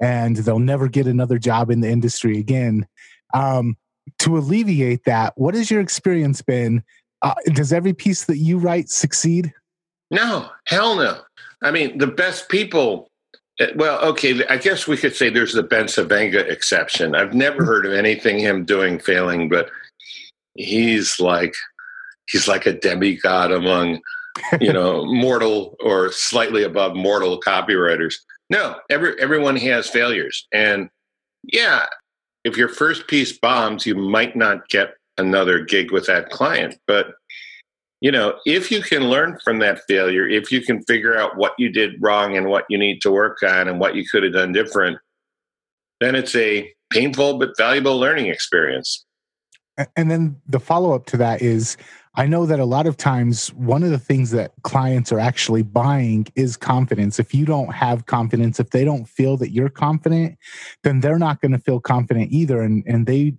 and 0.02 0.38
they'll 0.38 0.60
never 0.60 0.90
get 0.90 1.08
another 1.08 1.38
job 1.38 1.70
in 1.70 1.80
the 1.80 1.90
industry 1.90 2.38
again. 2.38 2.86
Um, 3.34 3.78
to 4.20 4.38
alleviate 4.38 5.06
that, 5.06 5.34
what 5.38 5.54
has 5.54 5.72
your 5.72 5.80
experience 5.80 6.42
been? 6.42 6.84
Uh, 7.22 7.36
does 7.54 7.72
every 7.72 7.94
piece 7.94 8.26
that 8.26 8.38
you 8.38 8.58
write 8.58 8.90
succeed? 8.90 9.54
No, 10.10 10.50
hell 10.66 10.96
no. 10.96 11.22
I 11.62 11.72
mean, 11.72 11.98
the 12.00 12.08
best 12.08 12.50
people. 12.50 13.08
Eh, 13.60 13.68
well, 13.76 14.02
okay, 14.02 14.46
I 14.48 14.58
guess 14.58 14.88
we 14.88 14.98
could 14.98 15.16
say 15.16 15.30
there's 15.30 15.54
the 15.54 15.64
Bencivenga 15.64 16.50
exception. 16.50 17.16
I've 17.16 17.34
never 17.34 17.64
heard 17.64 17.86
of 17.86 17.94
anything 17.94 18.40
him 18.40 18.66
doing 18.66 19.00
failing, 19.00 19.48
but 19.48 19.70
he's 20.56 21.20
like 21.20 21.54
he's 22.28 22.48
like 22.48 22.66
a 22.66 22.74
demigod 22.74 23.52
among 23.52 24.02
you 24.60 24.74
know 24.74 25.06
mortal 25.06 25.76
or 25.84 26.12
slightly 26.12 26.64
above 26.64 26.96
mortal 26.96 27.40
copywriters. 27.40 28.16
No, 28.50 28.76
every 28.90 29.20
everyone 29.22 29.56
has 29.58 29.90
failures, 29.90 30.48
and 30.54 30.90
yeah, 31.44 31.86
if 32.44 32.58
your 32.58 32.70
first 32.70 33.08
piece 33.08 33.38
bombs, 33.38 33.86
you 33.86 33.96
might 33.96 34.36
not 34.36 34.68
get 34.70 34.96
another 35.18 35.64
gig 35.64 35.92
with 35.92 36.06
that 36.08 36.30
client. 36.30 36.76
But 36.88 37.14
you 38.02 38.12
know, 38.12 38.36
if 38.46 38.72
you 38.72 38.82
can 38.82 39.10
learn 39.10 39.38
from 39.44 39.60
that 39.60 39.82
failure, 39.88 40.28
if 40.28 40.52
you 40.52 40.62
can 40.62 40.84
figure 40.84 41.16
out 41.16 41.38
what 41.38 41.54
you 41.58 41.70
did 41.70 42.02
wrong 42.02 42.36
and 42.36 42.48
what 42.48 42.66
you 42.68 42.78
need 42.78 43.00
to 43.02 43.12
work 43.12 43.38
on 43.44 43.68
and 43.68 43.80
what 43.80 43.96
you 43.96 44.04
could 44.10 44.24
have 44.24 44.34
done 44.34 44.52
different, 44.52 44.98
then 46.00 46.16
it's 46.16 46.36
a 46.36 46.74
painful 46.92 47.38
but 47.38 47.56
valuable 47.58 48.00
learning 48.00 48.26
experience. 48.26 49.06
And 49.96 50.10
then 50.10 50.42
the 50.48 50.60
follow 50.60 50.94
up 50.94 51.06
to 51.08 51.18
that 51.18 51.42
is 51.42 51.78
I 52.16 52.28
know 52.28 52.46
that 52.46 52.60
a 52.60 52.66
lot 52.66 52.88
of 52.88 52.98
times 52.98 53.54
one 53.54 53.84
of 53.84 53.90
the 53.90 54.00
things 54.00 54.32
that 54.32 54.52
clients 54.64 55.14
are 55.14 55.20
actually 55.20 55.64
buying 55.64 56.28
is 56.36 56.58
confidence. 56.58 57.20
If 57.20 57.34
you 57.34 57.46
don't 57.46 57.74
have 57.74 58.06
confidence, 58.06 58.60
if 58.60 58.72
they 58.72 58.84
don't 58.84 59.08
feel 59.08 59.38
that 59.38 59.52
you're 59.52 59.70
confident, 59.70 60.38
then 60.84 61.00
they're 61.00 61.20
not 61.20 61.40
going 61.42 61.54
to 61.54 61.60
feel 61.60 61.80
confident 61.80 62.32
either. 62.32 62.62
And 62.62 62.84
and 62.86 63.06
they 63.06 63.36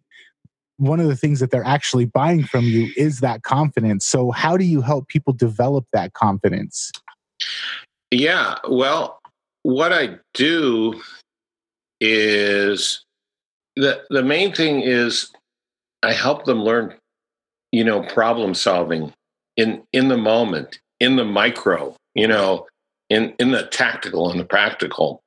one 0.79 1.01
of 1.01 1.09
the 1.09 1.17
things 1.17 1.39
that 1.41 1.51
they're 1.51 1.65
actually 1.65 2.07
buying 2.07 2.45
from 2.45 2.65
you 2.65 2.91
is 2.97 3.21
that 3.21 3.43
confidence. 3.43 4.07
So 4.07 4.31
how 4.31 4.57
do 4.57 4.65
you 4.65 4.81
help 4.81 5.07
people 5.07 5.33
develop 5.35 5.87
that 5.93 6.15
confidence? 6.15 6.91
Yeah, 8.11 8.57
well, 8.69 9.21
what 9.63 9.93
I 9.93 10.19
do 10.33 11.01
is 12.01 13.05
the 13.77 14.03
the 14.09 14.23
main 14.23 14.55
thing 14.55 14.81
is 14.81 15.31
I 16.03 16.13
help 16.15 16.47
them 16.47 16.63
learn 16.63 16.95
you 17.73 17.83
know 17.83 18.03
problem 18.03 18.55
solving 18.55 19.13
in 19.57 19.83
in 19.93 20.09
the 20.09 20.17
moment 20.17 20.79
in 21.01 21.17
the 21.17 21.25
micro 21.25 21.97
you 22.15 22.29
know 22.29 22.67
in 23.13 23.35
in 23.39 23.51
the 23.51 23.65
tactical 23.65 24.31
and 24.31 24.41
the 24.41 24.45
practical. 24.45 25.23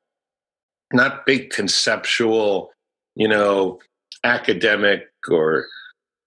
Not 0.92 1.25
big 1.25 1.52
conceptual 1.52 2.72
you 3.16 3.28
know 3.28 3.80
academic 4.24 5.04
or 5.30 5.68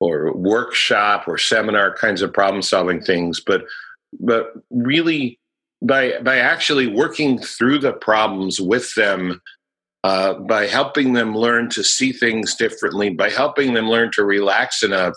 or 0.00 0.32
workshop 0.36 1.26
or 1.26 1.36
seminar 1.36 1.94
kinds 1.96 2.22
of 2.22 2.32
problem 2.32 2.62
solving 2.62 3.00
things 3.00 3.40
but 3.44 3.64
but 4.20 4.52
really 4.70 5.38
by 5.82 6.18
by 6.22 6.38
actually 6.38 6.86
working 6.86 7.38
through 7.40 7.78
the 7.78 7.92
problems 7.92 8.60
with 8.60 8.94
them 8.94 9.40
uh, 10.04 10.34
by 10.34 10.66
helping 10.66 11.14
them 11.14 11.34
learn 11.34 11.68
to 11.68 11.82
see 11.82 12.12
things 12.12 12.54
differently 12.54 13.10
by 13.10 13.28
helping 13.28 13.74
them 13.74 13.88
learn 13.88 14.10
to 14.12 14.24
relax 14.24 14.82
enough 14.82 15.14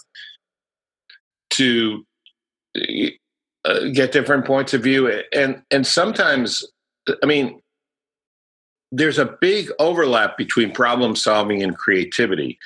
to 1.52 2.06
uh, 3.66 3.80
get 3.94 4.12
different 4.12 4.46
points 4.46 4.74
of 4.74 4.82
view 4.82 5.08
and 5.34 5.62
and 5.72 5.86
sometimes 5.86 6.66
i 7.22 7.26
mean 7.26 7.62
there's 8.92 9.18
a 9.18 9.38
big 9.40 9.72
overlap 9.80 10.38
between 10.38 10.72
problem 10.72 11.16
solving 11.16 11.64
and 11.64 11.78
creativity. 11.78 12.60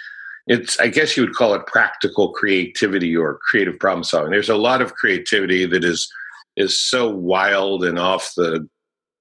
It's, 0.48 0.80
I 0.80 0.88
guess 0.88 1.16
you 1.16 1.24
would 1.24 1.36
call 1.36 1.54
it 1.54 1.68
practical 1.68 2.32
creativity 2.32 3.16
or 3.16 3.40
creative 3.42 3.80
problem 3.80 4.04
solving. 4.04 4.32
There's 4.32 4.50
a 4.50 4.58
lot 4.58 4.82
of 4.82 4.96
creativity 4.96 5.66
that 5.66 5.84
is 5.84 6.12
is 6.58 6.82
so 6.82 7.10
wild 7.10 7.84
and 7.84 8.00
off 8.00 8.32
the, 8.38 8.68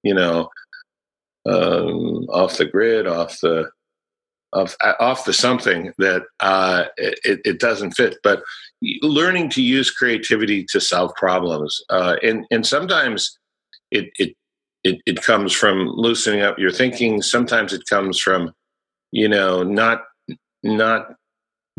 you 0.03 0.13
know, 0.13 0.49
um, 1.45 2.25
off 2.29 2.57
the 2.57 2.65
grid, 2.65 3.07
off 3.07 3.39
the 3.41 3.69
off 4.53 4.75
off 4.99 5.25
the 5.25 5.33
something 5.33 5.91
that 5.97 6.23
uh, 6.39 6.85
it, 6.97 7.41
it 7.43 7.59
doesn't 7.59 7.91
fit. 7.91 8.17
But 8.23 8.41
learning 9.01 9.49
to 9.51 9.61
use 9.61 9.91
creativity 9.91 10.65
to 10.69 10.79
solve 10.79 11.13
problems, 11.15 11.81
uh, 11.89 12.15
and 12.23 12.45
and 12.51 12.65
sometimes 12.65 13.37
it, 13.91 14.09
it 14.17 14.35
it 14.83 15.01
it 15.05 15.21
comes 15.21 15.53
from 15.53 15.87
loosening 15.89 16.41
up 16.41 16.59
your 16.59 16.71
thinking. 16.71 17.21
Sometimes 17.21 17.73
it 17.73 17.83
comes 17.89 18.19
from 18.19 18.51
you 19.11 19.27
know 19.27 19.63
not 19.63 20.03
not 20.63 21.07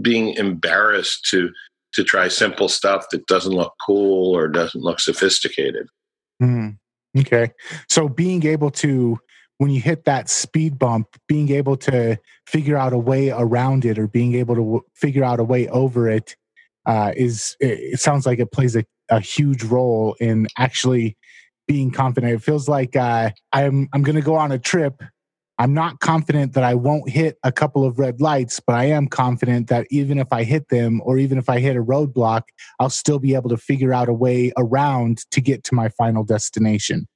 being 0.01 0.35
embarrassed 0.35 1.27
to 1.31 1.51
to 1.95 2.05
try 2.05 2.29
simple 2.29 2.69
stuff 2.69 3.07
that 3.11 3.27
doesn't 3.27 3.55
look 3.55 3.73
cool 3.87 4.37
or 4.37 4.49
doesn't 4.49 4.83
look 4.83 5.01
sophisticated. 5.01 5.87
Mm, 6.43 6.77
okay, 7.19 7.53
so 7.89 8.09
being 8.09 8.45
able 8.45 8.71
to 8.71 9.19
when 9.59 9.71
you 9.71 9.81
hit 9.81 10.05
that 10.05 10.29
speed 10.29 10.79
bump, 10.79 11.09
being 11.29 11.51
able 11.51 11.77
to 11.79 12.19
figure 12.47 12.77
out 12.77 12.93
a 12.93 12.99
way 12.99 13.31
around 13.31 13.85
it 13.85 13.99
or 13.99 14.07
being 14.07 14.35
able 14.35 14.55
to 14.55 14.61
w- 14.61 14.85
figure 14.95 15.25
out 15.25 15.41
a 15.41 15.45
way 15.45 15.67
over 15.69 16.11
it 16.11 16.37
uh, 16.87 17.12
is 17.16 17.57
it, 17.61 18.00
sounds 18.00 18.26
like 18.26 18.38
it 18.38 18.52
plays 18.52 18.76
a, 18.76 18.85
a, 19.11 19.21
huge 19.21 19.64
role 19.64 20.16
in 20.21 20.47
actually 20.57 21.16
being 21.66 21.90
confident. 21.90 22.33
It 22.33 22.43
feels 22.43 22.69
like 22.69 22.97
uh, 22.97 23.31
I'm 23.52 23.88
I'm 23.93 24.02
going 24.02 24.16
to 24.16 24.23
go 24.23 24.37
on 24.37 24.52
a 24.52 24.59
trip. 24.59 25.02
I'm 25.59 25.73
not 25.73 26.00
confident 26.00 26.52
that 26.52 26.64
I 26.64 26.75
won't 26.75 27.09
hit 27.09 27.38
a 27.43 27.50
couple 27.50 27.85
of 27.85 27.99
red 27.99 28.21
lights, 28.21 28.61
but 28.61 28.76
I 28.76 28.85
am 28.85 29.07
confident 29.09 29.69
that 29.69 29.87
even 29.90 30.19
if 30.19 30.31
I 30.31 30.45
hit 30.45 30.69
them 30.69 31.00
or 31.05 31.16
even 31.16 31.38
if 31.38 31.49
I 31.49 31.61
hit 31.61 31.76
a 31.76 31.83
roadblock, 31.83 32.43
I'll 32.78 32.90
still 32.90 33.19
be 33.19 33.35
able 33.35 33.49
to 33.49 33.57
figure 33.57 33.95
out 33.95 34.11
a 34.11 34.12
way 34.12 34.52
around 34.59 35.25
to 35.31 35.40
get 35.40 35.64
to 35.64 35.75
my 35.75 35.88
final 35.88 36.25
destination 36.25 37.07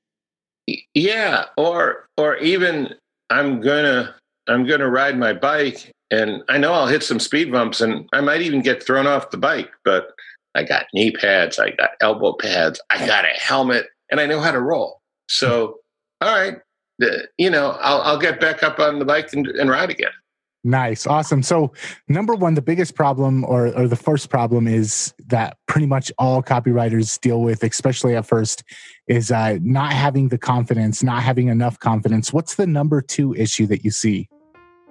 yeah 0.94 1.46
or 1.56 2.08
or 2.16 2.36
even 2.36 2.94
i'm 3.30 3.60
gonna 3.60 4.14
i'm 4.48 4.66
gonna 4.66 4.88
ride 4.88 5.18
my 5.18 5.32
bike 5.32 5.90
and 6.10 6.42
i 6.48 6.58
know 6.58 6.72
i'll 6.72 6.86
hit 6.86 7.02
some 7.02 7.20
speed 7.20 7.50
bumps 7.50 7.80
and 7.80 8.08
i 8.12 8.20
might 8.20 8.42
even 8.42 8.62
get 8.62 8.82
thrown 8.82 9.06
off 9.06 9.30
the 9.30 9.36
bike 9.36 9.70
but 9.84 10.10
i 10.54 10.62
got 10.62 10.86
knee 10.92 11.10
pads 11.10 11.58
i 11.58 11.70
got 11.70 11.90
elbow 12.00 12.32
pads 12.32 12.80
i 12.90 13.06
got 13.06 13.24
a 13.24 13.40
helmet 13.40 13.86
and 14.10 14.20
i 14.20 14.26
know 14.26 14.40
how 14.40 14.50
to 14.50 14.60
roll 14.60 15.00
so 15.28 15.78
all 16.20 16.32
right 16.32 16.58
you 17.38 17.50
know 17.50 17.70
i'll, 17.80 18.00
I'll 18.02 18.18
get 18.18 18.40
back 18.40 18.62
up 18.62 18.78
on 18.78 18.98
the 18.98 19.04
bike 19.04 19.32
and, 19.32 19.46
and 19.46 19.70
ride 19.70 19.90
again 19.90 20.12
Nice. 20.62 21.06
Awesome. 21.06 21.42
So, 21.42 21.72
number 22.08 22.34
one, 22.34 22.52
the 22.52 22.60
biggest 22.60 22.94
problem 22.94 23.44
or, 23.44 23.68
or 23.68 23.88
the 23.88 23.96
first 23.96 24.28
problem 24.28 24.68
is 24.68 25.14
that 25.28 25.56
pretty 25.66 25.86
much 25.86 26.12
all 26.18 26.42
copywriters 26.42 27.18
deal 27.18 27.40
with, 27.40 27.64
especially 27.64 28.14
at 28.14 28.26
first, 28.26 28.62
is 29.06 29.30
uh, 29.30 29.58
not 29.62 29.92
having 29.92 30.28
the 30.28 30.36
confidence, 30.36 31.02
not 31.02 31.22
having 31.22 31.48
enough 31.48 31.78
confidence. 31.78 32.30
What's 32.30 32.56
the 32.56 32.66
number 32.66 33.00
two 33.00 33.34
issue 33.34 33.66
that 33.68 33.84
you 33.84 33.90
see? 33.90 34.28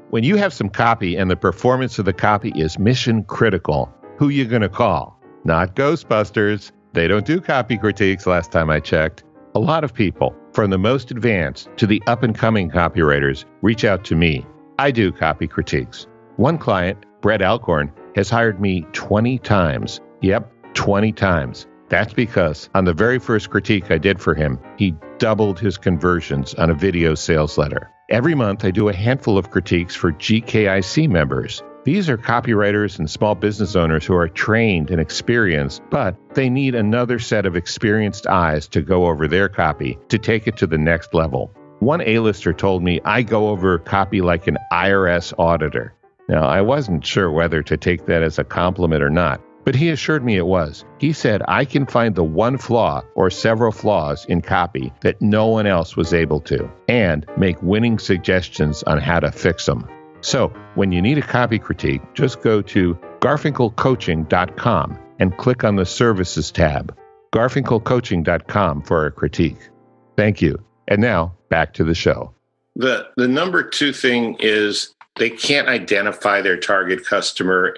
When 0.09 0.23
you 0.23 0.37
have 0.37 0.53
some 0.53 0.69
copy 0.69 1.17
and 1.17 1.29
the 1.29 1.35
performance 1.35 1.99
of 1.99 2.05
the 2.05 2.13
copy 2.13 2.51
is 2.55 2.79
mission 2.79 3.23
critical, 3.25 3.93
who 4.17 4.29
you 4.29 4.45
going 4.45 4.63
to 4.63 4.69
call? 4.69 5.19
Not 5.43 5.75
Ghostbusters. 5.75 6.71
They 6.93 7.07
don't 7.07 7.27
do 7.27 7.39
copy 7.39 7.77
critiques 7.77 8.25
last 8.25 8.51
time 8.51 8.71
I 8.71 8.79
checked. 8.79 9.23
A 9.53 9.59
lot 9.59 9.83
of 9.83 9.93
people, 9.93 10.35
from 10.51 10.71
the 10.71 10.79
most 10.79 11.11
advanced 11.11 11.69
to 11.77 11.85
the 11.85 12.01
up 12.07 12.23
and 12.23 12.33
coming 12.33 12.71
copywriters, 12.71 13.45
reach 13.61 13.85
out 13.85 14.03
to 14.05 14.15
me 14.15 14.47
I 14.79 14.89
do 14.89 15.11
copy 15.11 15.45
critiques. 15.45 16.07
One 16.37 16.57
client, 16.57 17.05
Brett 17.22 17.43
Alcorn, 17.43 17.91
has 18.15 18.31
hired 18.31 18.59
me 18.59 18.87
20 18.93 19.37
times. 19.39 20.01
Yep, 20.22 20.51
20 20.74 21.11
times. 21.11 21.67
That's 21.89 22.13
because 22.13 22.69
on 22.75 22.85
the 22.85 22.93
very 22.93 23.19
first 23.19 23.49
critique 23.49 23.89
I 23.89 23.97
did 23.97 24.21
for 24.21 24.35
him, 24.35 24.59
he 24.77 24.93
doubled 25.17 25.59
his 25.59 25.77
conversions 25.77 26.53
on 26.53 26.69
a 26.69 26.75
video 26.75 27.15
sales 27.15 27.57
letter. 27.57 27.89
Every 28.09 28.35
month, 28.35 28.63
I 28.63 28.71
do 28.71 28.89
a 28.89 28.95
handful 28.95 29.37
of 29.37 29.49
critiques 29.51 29.95
for 29.95 30.11
GKIC 30.13 31.09
members. 31.09 31.63
These 31.85 32.09
are 32.09 32.17
copywriters 32.17 32.99
and 32.99 33.09
small 33.09 33.35
business 33.35 33.75
owners 33.75 34.05
who 34.05 34.15
are 34.15 34.27
trained 34.27 34.91
and 34.91 34.99
experienced, 34.99 35.81
but 35.89 36.15
they 36.35 36.49
need 36.49 36.75
another 36.75 37.17
set 37.17 37.45
of 37.45 37.55
experienced 37.55 38.27
eyes 38.27 38.67
to 38.69 38.81
go 38.81 39.07
over 39.07 39.27
their 39.27 39.49
copy 39.49 39.97
to 40.09 40.17
take 40.17 40.47
it 40.47 40.57
to 40.57 40.67
the 40.67 40.77
next 40.77 41.13
level. 41.13 41.51
One 41.79 42.01
A-lister 42.01 42.53
told 42.53 42.83
me 42.83 42.99
I 43.05 43.23
go 43.23 43.49
over 43.49 43.79
copy 43.79 44.21
like 44.21 44.47
an 44.47 44.57
IRS 44.71 45.33
auditor. 45.39 45.95
Now, 46.27 46.43
I 46.43 46.61
wasn't 46.61 47.05
sure 47.05 47.31
whether 47.31 47.63
to 47.63 47.77
take 47.77 48.05
that 48.05 48.21
as 48.21 48.37
a 48.37 48.43
compliment 48.43 49.01
or 49.01 49.09
not, 49.09 49.41
but 49.70 49.75
he 49.75 49.92
assured 49.92 50.25
me 50.25 50.36
it 50.36 50.48
was. 50.48 50.84
He 50.98 51.14
said 51.14 51.44
I 51.48 51.64
can 51.64 51.86
find 51.86 52.16
the 52.16 52.24
one 52.24 52.58
flaw 52.58 53.03
or 53.14 53.29
several 53.29 53.72
flaws 53.72 54.25
in 54.25 54.42
copy 54.42 54.92
that 55.01 55.22
no 55.22 55.46
one 55.46 55.68
else 55.68 55.96
was 55.96 56.12
able 56.12 56.40
to, 56.42 56.68
and 56.88 57.24
make 57.38 57.62
winning 57.62 58.00
suggestions 58.00 58.82
on 58.82 58.98
how 58.98 59.20
to 59.20 59.32
fix 59.32 59.68
them. 59.68 59.88
So, 60.22 60.48
when 60.74 60.92
you 60.92 61.03
need 61.03 61.20
a 61.20 61.22
copy 61.22 61.60
critique, 61.60 62.01
just 62.16 62.42
go 62.42 62.64
to 62.64 62.98
garfinkelcoaching.com 63.20 65.00
and 65.20 65.38
click 65.38 65.64
on 65.64 65.75
the 65.75 65.86
Services 65.86 66.50
tab. 66.50 66.98
garfinkelcoaching.com 67.32 68.82
for 68.82 69.05
a 69.05 69.12
critique. 69.12 69.70
Thank 70.18 70.42
you. 70.42 70.58
And 70.88 71.00
now 71.00 71.36
back 71.50 71.75
to 71.75 71.84
the 71.84 71.94
show. 71.94 72.34
The 72.75 73.05
the 73.18 73.27
number 73.27 73.62
two 73.62 73.94
thing 73.94 74.36
is 74.40 74.96
they 75.18 75.29
can't 75.29 75.68
identify 75.68 76.42
their 76.42 76.58
target 76.58 77.05
customer 77.05 77.75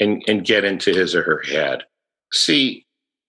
and, 0.00 0.22
and 0.26 0.44
get 0.44 0.64
into 0.64 0.92
his 0.92 1.14
or 1.14 1.22
her 1.22 1.42
head. 1.46 1.84
See, 2.32 2.84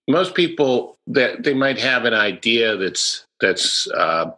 most 0.07 0.33
people 0.35 0.97
that 1.07 1.43
they 1.43 1.53
might 1.53 1.79
have 1.79 2.05
an 2.05 2.13
idea 2.13 2.77
that's 2.77 3.25
that's 3.39 3.87
uh, 3.91 4.31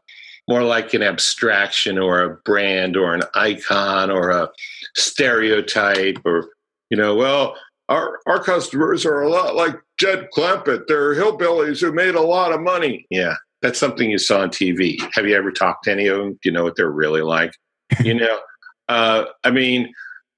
more 0.50 0.64
like 0.64 0.94
an 0.94 1.04
abstraction 1.04 1.98
or 1.98 2.22
a 2.22 2.36
brand 2.46 2.98
or 2.98 3.14
an 3.14 3.24
icon 3.36 4.12
or 4.12 4.30
a 4.30 4.50
stereotype 4.96 6.20
or 6.26 6.50
you 6.90 6.98
know 6.98 7.16
well 7.16 7.56
our 7.90 8.20
our 8.28 8.42
customers 8.42 9.06
are 9.06 9.22
a 9.22 9.30
lot 9.30 9.56
like 9.56 9.76
Jed 10.00 10.30
Clampett. 10.36 10.88
They're 10.88 11.16
hillbillies 11.16 11.82
who 11.82 11.92
made 11.92 12.16
a 12.16 12.22
lot 12.22 12.54
of 12.54 12.62
money. 12.62 13.06
Yeah, 13.10 13.36
that's 13.62 13.80
something 13.80 14.10
you 14.10 14.18
saw 14.18 14.42
on 14.42 14.50
TV. 14.50 14.98
Have 15.14 15.28
you 15.28 15.36
ever 15.36 15.52
talked 15.52 15.86
to 15.86 15.92
any 15.92 16.08
of 16.08 16.18
them? 16.18 16.32
Do 16.32 16.40
you 16.46 16.52
know 16.52 16.64
what 16.64 16.76
they're 16.76 16.90
really 16.90 17.22
like? 17.22 17.54
you 18.02 18.14
know, 18.14 18.40
uh, 18.90 19.26
I 19.44 19.52
mean, 19.52 19.94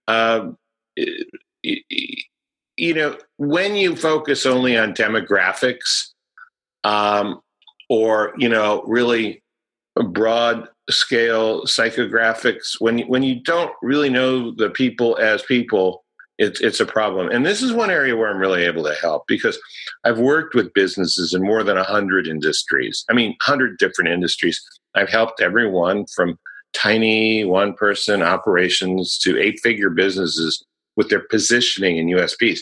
uh, 0.07 0.49
you 2.77 2.93
know, 2.93 3.17
when 3.37 3.75
you 3.75 3.95
focus 3.95 4.45
only 4.45 4.77
on 4.77 4.93
demographics, 4.93 6.09
um, 6.83 7.41
or 7.89 8.33
you 8.37 8.49
know, 8.49 8.83
really 8.85 9.43
broad 9.95 10.67
scale 10.89 11.63
psychographics, 11.63 12.79
when 12.79 12.99
when 13.01 13.23
you 13.23 13.41
don't 13.41 13.71
really 13.81 14.09
know 14.09 14.51
the 14.51 14.69
people 14.69 15.17
as 15.17 15.41
people, 15.43 16.03
it's 16.37 16.59
it's 16.61 16.79
a 16.79 16.85
problem. 16.85 17.29
And 17.29 17.45
this 17.45 17.61
is 17.61 17.71
one 17.71 17.89
area 17.89 18.15
where 18.15 18.29
I'm 18.29 18.39
really 18.39 18.63
able 18.63 18.83
to 18.83 18.95
help 18.95 19.23
because 19.27 19.57
I've 20.03 20.19
worked 20.19 20.53
with 20.53 20.73
businesses 20.73 21.33
in 21.33 21.43
more 21.43 21.63
than 21.63 21.77
100 21.77 22.27
industries. 22.27 23.05
I 23.09 23.13
mean, 23.13 23.29
100 23.45 23.77
different 23.77 24.09
industries. 24.09 24.61
I've 24.95 25.09
helped 25.09 25.41
everyone 25.41 26.05
from 26.13 26.37
tiny 26.73 27.45
one 27.45 27.73
person 27.73 28.21
operations 28.21 29.17
to 29.19 29.39
eight 29.39 29.59
figure 29.61 29.89
businesses 29.89 30.65
with 30.95 31.09
their 31.09 31.25
positioning 31.29 31.99
and 31.99 32.09
USPs. 32.09 32.59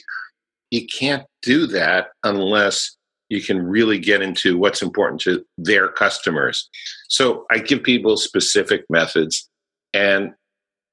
You 0.71 0.85
can't 0.87 1.23
do 1.41 1.67
that 1.67 2.07
unless 2.23 2.95
you 3.29 3.41
can 3.41 3.61
really 3.61 3.99
get 3.99 4.21
into 4.21 4.57
what's 4.57 4.81
important 4.81 5.21
to 5.21 5.43
their 5.57 5.87
customers. 5.87 6.69
So 7.09 7.45
I 7.49 7.59
give 7.59 7.83
people 7.83 8.17
specific 8.17 8.83
methods 8.89 9.49
and 9.93 10.33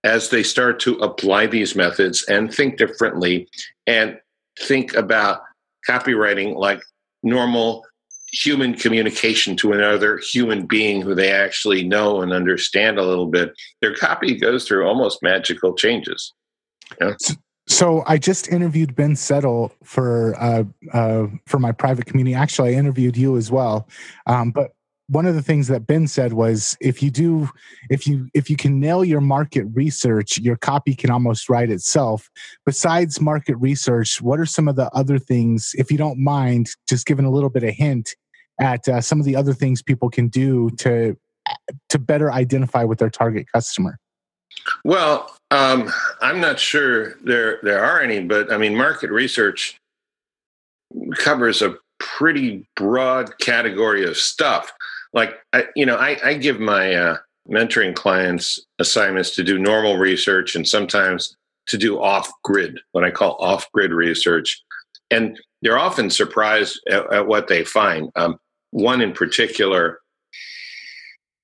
as 0.04 0.30
they 0.30 0.42
start 0.42 0.80
to 0.80 0.94
apply 0.96 1.46
these 1.46 1.76
methods 1.76 2.22
and 2.24 2.52
think 2.52 2.78
differently 2.78 3.48
and 3.86 4.18
think 4.58 4.94
about 4.94 5.42
copywriting 5.88 6.56
like 6.56 6.82
normal 7.22 7.84
human 8.32 8.74
communication 8.74 9.56
to 9.56 9.72
another 9.72 10.18
human 10.18 10.66
being 10.66 11.02
who 11.02 11.14
they 11.14 11.32
actually 11.32 11.82
know 11.82 12.22
and 12.22 12.32
understand 12.32 12.98
a 12.98 13.04
little 13.04 13.26
bit, 13.26 13.52
their 13.80 13.94
copy 13.94 14.38
goes 14.38 14.66
through 14.66 14.86
almost 14.86 15.22
magical 15.22 15.74
changes. 15.74 16.32
Yeah. 17.00 17.14
So 17.68 18.02
I 18.06 18.18
just 18.18 18.48
interviewed 18.48 18.96
Ben 18.96 19.14
Settle 19.14 19.72
for 19.84 20.34
uh, 20.40 20.64
uh, 20.92 21.26
for 21.46 21.58
my 21.58 21.72
private 21.72 22.06
community. 22.06 22.34
Actually, 22.34 22.74
I 22.74 22.78
interviewed 22.78 23.16
you 23.16 23.36
as 23.36 23.50
well. 23.50 23.88
Um, 24.26 24.50
but 24.50 24.72
one 25.10 25.26
of 25.26 25.34
the 25.34 25.42
things 25.42 25.66
that 25.68 25.86
Ben 25.86 26.06
said 26.06 26.32
was 26.32 26.76
if 26.80 27.02
you 27.02 27.10
do 27.10 27.48
if 27.88 28.06
you 28.06 28.28
if 28.34 28.50
you 28.50 28.56
can 28.56 28.80
nail 28.80 29.04
your 29.04 29.20
market 29.20 29.64
research, 29.72 30.38
your 30.38 30.56
copy 30.56 30.94
can 30.94 31.10
almost 31.10 31.48
write 31.48 31.70
itself. 31.70 32.28
Besides 32.66 33.20
market 33.20 33.56
research, 33.56 34.20
what 34.20 34.40
are 34.40 34.46
some 34.46 34.66
of 34.66 34.76
the 34.76 34.90
other 34.90 35.18
things 35.18 35.72
if 35.78 35.92
you 35.92 35.98
don't 35.98 36.18
mind 36.18 36.70
just 36.88 37.06
giving 37.06 37.24
a 37.24 37.30
little 37.30 37.50
bit 37.50 37.64
of 37.64 37.74
hint 37.74 38.16
at 38.60 38.88
uh, 38.88 39.00
some 39.00 39.18
of 39.18 39.26
the 39.26 39.36
other 39.36 39.52
things 39.52 39.82
people 39.82 40.10
can 40.10 40.28
do 40.28 40.70
to 40.78 41.16
to 41.88 41.98
better 41.98 42.32
identify 42.32 42.84
with 42.84 42.98
their 42.98 43.10
target 43.10 43.46
customer? 43.52 43.98
Well, 44.84 45.36
um, 45.50 45.90
I'm 46.20 46.40
not 46.40 46.58
sure 46.58 47.14
there 47.24 47.58
there 47.62 47.84
are 47.84 48.00
any, 48.00 48.20
but 48.20 48.52
I 48.52 48.56
mean, 48.56 48.76
market 48.76 49.10
research 49.10 49.78
covers 51.16 51.62
a 51.62 51.76
pretty 51.98 52.66
broad 52.76 53.38
category 53.38 54.04
of 54.04 54.16
stuff. 54.16 54.72
Like, 55.12 55.38
I, 55.52 55.64
you 55.74 55.86
know, 55.86 55.96
I, 55.96 56.18
I 56.24 56.34
give 56.34 56.60
my 56.60 56.94
uh, 56.94 57.16
mentoring 57.48 57.94
clients 57.94 58.64
assignments 58.78 59.34
to 59.36 59.44
do 59.44 59.58
normal 59.58 59.96
research 59.96 60.54
and 60.54 60.66
sometimes 60.66 61.36
to 61.66 61.78
do 61.78 62.00
off 62.00 62.30
grid, 62.42 62.78
what 62.92 63.04
I 63.04 63.10
call 63.10 63.36
off 63.40 63.70
grid 63.72 63.92
research. 63.92 64.62
And 65.10 65.38
they're 65.62 65.78
often 65.78 66.10
surprised 66.10 66.80
at, 66.88 67.12
at 67.12 67.26
what 67.26 67.48
they 67.48 67.64
find. 67.64 68.10
Um, 68.16 68.38
one 68.70 69.00
in 69.00 69.12
particular, 69.12 69.99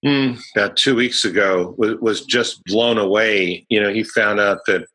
mm, 0.07 0.41
about 0.55 0.77
two 0.77 0.95
weeks 0.95 1.25
ago, 1.25 1.75
was, 1.77 1.97
was, 2.01 2.25
just 2.25 2.63
blown 2.65 2.99
away. 2.99 3.67
You 3.69 3.83
know, 3.83 3.93
he 3.93 4.05
found 4.05 4.39
out 4.39 4.61
that 4.67 4.87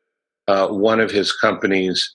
uh, 0.48 0.68
one 0.68 1.00
of 1.00 1.10
his 1.10 1.32
companies, 1.32 2.14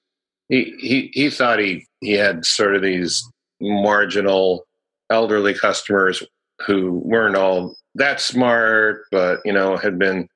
he, 0.49 0.75
he, 0.79 1.11
he 1.13 1.29
thought 1.29 1.59
he, 1.59 1.85
he 2.01 2.13
had 2.13 2.45
sort 2.45 2.75
of 2.75 2.81
these 2.81 3.23
marginal 3.61 4.65
elderly 5.09 5.53
customers 5.53 6.23
who 6.65 7.01
weren't 7.05 7.35
all 7.35 7.75
that 7.95 8.19
smart, 8.19 9.03
but, 9.11 9.39
you 9.45 9.53
know, 9.53 9.77
had 9.77 9.99
been 9.99 10.27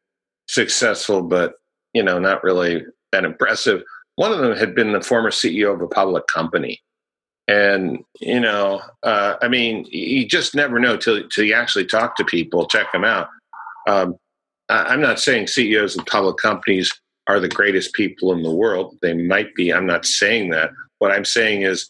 successful, 0.48 1.24
but, 1.24 1.54
you 1.94 2.04
know, 2.04 2.20
not 2.20 2.44
really 2.44 2.84
that 3.12 3.26
impressive. 3.26 3.84
One 4.16 4.32
of 4.32 4.40
them 4.40 4.56
had 4.56 4.76
been 4.76 4.94
the 4.94 5.02
former 5.02 5.32
CEO 5.32 5.74
of 5.74 5.82
a 5.82 5.88
public 5.88 6.28
company. 6.28 6.80
And, 7.52 8.06
you 8.22 8.40
know, 8.40 8.82
uh, 9.04 9.36
I 9.42 9.50
mean, 9.50 9.86
you 9.90 10.26
just 10.26 10.56
never 10.56 10.80
know 10.80 10.96
till, 10.96 11.28
till 11.28 11.44
you 11.44 11.54
actually 11.54 11.86
talk 11.86 12.16
to 12.16 12.24
people, 12.24 12.66
check 12.66 12.90
them 12.94 13.04
out. 13.04 13.28
Um, 13.90 14.16
I'm 14.70 15.02
not 15.02 15.20
saying 15.20 15.48
CEOs 15.48 15.98
of 15.98 16.06
public 16.06 16.38
companies 16.38 16.94
are 17.28 17.42
the 17.42 17.50
greatest 17.50 17.94
people 17.94 18.32
in 18.32 18.42
the 18.42 18.56
world. 18.56 18.96
They 19.02 19.14
might 19.14 19.54
be. 19.54 19.74
I'm 19.74 19.86
not 19.86 20.06
saying 20.06 20.52
that. 20.52 20.72
What 21.00 21.12
I'm 21.12 21.26
saying 21.26 21.64
is 21.64 21.90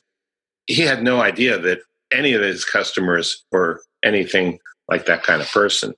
he 0.65 0.81
had 0.81 1.03
no 1.03 1.21
idea 1.21 1.59
that 1.59 1.81
any 2.11 2.33
of 2.33 2.41
his 2.41 2.65
customers 2.65 3.45
were 3.51 3.83
anything 4.03 4.57
like 4.89 5.05
that 5.05 5.21
kind 5.21 5.43
of 5.43 5.51
person. 5.51 5.93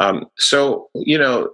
Um, 0.00 0.24
so, 0.38 0.88
you 0.94 1.18
know, 1.18 1.50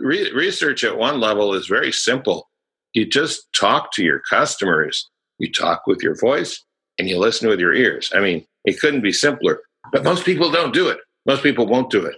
re- 0.00 0.30
research 0.32 0.84
at 0.84 0.96
one 0.96 1.18
level 1.18 1.54
is 1.54 1.66
very 1.66 1.90
simple. 1.90 2.48
You 2.92 3.04
just 3.04 3.52
talk 3.52 3.92
to 3.94 4.04
your 4.04 4.22
customers, 4.30 5.10
you 5.38 5.50
talk 5.50 5.88
with 5.88 6.04
your 6.04 6.16
voice, 6.16 6.64
and 6.98 7.08
you 7.08 7.18
listen 7.18 7.48
with 7.48 7.60
your 7.60 7.74
ears. 7.74 8.12
I 8.14 8.20
mean, 8.20 8.44
it 8.64 8.80
couldn't 8.80 9.02
be 9.02 9.12
simpler, 9.12 9.60
but 9.92 10.04
most 10.04 10.24
people 10.24 10.50
don't 10.50 10.74
do 10.74 10.88
it. 10.88 10.98
Most 11.26 11.42
people 11.42 11.66
won't 11.66 11.90
do 11.90 12.04
it. 12.04 12.16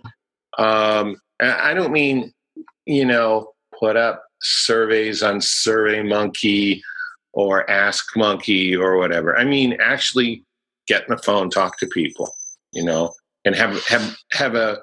Um, 0.58 1.16
I 1.40 1.74
don't 1.74 1.92
mean, 1.92 2.32
you 2.86 3.04
know, 3.04 3.52
put 3.78 3.96
up 3.96 4.24
surveys 4.40 5.22
on 5.22 5.40
Survey 5.40 6.02
Monkey 6.02 6.82
or 7.32 7.68
Ask 7.70 8.16
Monkey 8.16 8.76
or 8.76 8.98
whatever. 8.98 9.36
I 9.36 9.44
mean, 9.44 9.76
actually 9.80 10.44
get 10.86 11.02
in 11.02 11.14
the 11.14 11.22
phone, 11.22 11.50
talk 11.50 11.78
to 11.78 11.86
people, 11.86 12.34
you 12.72 12.84
know, 12.84 13.14
and 13.44 13.54
have 13.54 13.82
have 13.86 14.16
have 14.32 14.54
a 14.54 14.78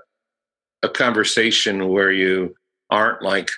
a 0.83 0.89
conversation 0.89 1.89
where 1.89 2.11
you 2.11 2.55
aren't 2.89 3.21
like 3.21 3.49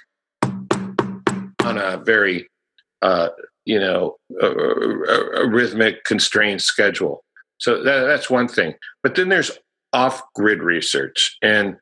on 0.44 1.78
a 1.78 1.98
very 1.98 2.48
uh, 3.02 3.30
you 3.70 3.80
know 3.80 4.18
a, 4.42 4.48
a, 4.48 5.44
a 5.44 5.48
rhythmic 5.48 6.04
constrained 6.04 6.62
schedule. 6.62 7.24
So 7.60 7.84
that, 7.84 8.06
that's 8.06 8.30
one 8.30 8.48
thing. 8.48 8.74
But 9.04 9.16
then 9.16 9.30
there's 9.30 9.52
off 9.94 10.22
grid 10.34 10.64
research, 10.64 11.38
and 11.44 11.78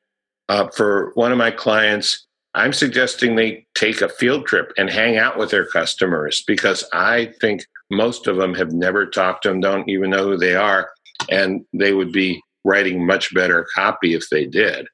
uh, 0.50 0.68
for 0.76 1.12
one 1.16 1.32
of 1.32 1.38
my 1.38 1.52
clients, 1.52 2.28
I'm 2.54 2.74
suggesting 2.74 3.36
they 3.36 3.66
take 3.76 4.02
a 4.02 4.10
field 4.10 4.46
trip 4.48 4.74
and 4.78 4.90
hang 4.90 5.18
out 5.18 5.38
with 5.38 5.52
their 5.52 5.66
customers 5.66 6.44
because 6.46 6.84
I 6.92 7.34
think 7.40 7.66
most 7.90 8.28
of 8.28 8.38
them 8.38 8.54
have 8.56 8.72
never 8.74 9.06
talked 9.06 9.44
to 9.44 9.50
them, 9.50 9.62
don't 9.62 9.88
even 9.88 10.10
know 10.10 10.26
who 10.26 10.38
they 10.38 10.56
are, 10.56 10.90
and 11.30 11.66
they 11.72 11.94
would 11.94 12.12
be 12.12 12.42
writing 12.66 13.06
much 13.06 13.34
better 13.34 13.66
copy 13.76 14.14
if 14.14 14.30
they 14.30 14.46
did, 14.46 14.88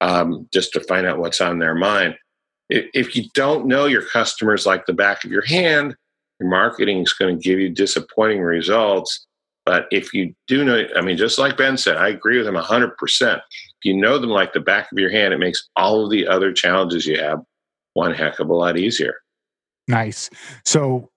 um, 0.00 0.48
just 0.52 0.72
to 0.72 0.80
find 0.80 1.06
out 1.06 1.18
what's 1.18 1.40
on 1.40 1.58
their 1.58 1.74
mind. 1.74 2.16
If 2.68 3.14
you 3.14 3.24
don't 3.34 3.66
know 3.66 3.84
your 3.84 4.02
customers 4.02 4.66
like 4.66 4.86
the 4.86 4.94
back 4.94 5.24
of 5.24 5.30
your 5.30 5.44
hand, 5.44 5.94
your 6.42 6.50
marketing 6.50 7.02
is 7.02 7.12
going 7.12 7.38
to 7.38 7.42
give 7.42 7.58
you 7.58 7.68
disappointing 7.68 8.40
results. 8.40 9.26
But 9.64 9.86
if 9.92 10.12
you 10.12 10.34
do 10.48 10.64
know, 10.64 10.84
I 10.96 11.00
mean, 11.02 11.16
just 11.16 11.38
like 11.38 11.56
Ben 11.56 11.76
said, 11.76 11.96
I 11.96 12.08
agree 12.08 12.38
with 12.38 12.48
him 12.48 12.56
100%. 12.56 12.92
If 13.36 13.42
you 13.84 13.96
know 13.96 14.18
them 14.18 14.30
like 14.30 14.52
the 14.52 14.60
back 14.60 14.90
of 14.90 14.98
your 14.98 15.10
hand, 15.10 15.32
it 15.32 15.38
makes 15.38 15.68
all 15.76 16.04
of 16.04 16.10
the 16.10 16.26
other 16.26 16.52
challenges 16.52 17.06
you 17.06 17.18
have 17.18 17.40
one 17.94 18.12
heck 18.12 18.40
of 18.40 18.48
a 18.48 18.54
lot 18.54 18.76
easier. 18.76 19.16
Nice. 19.86 20.30
So 20.64 21.10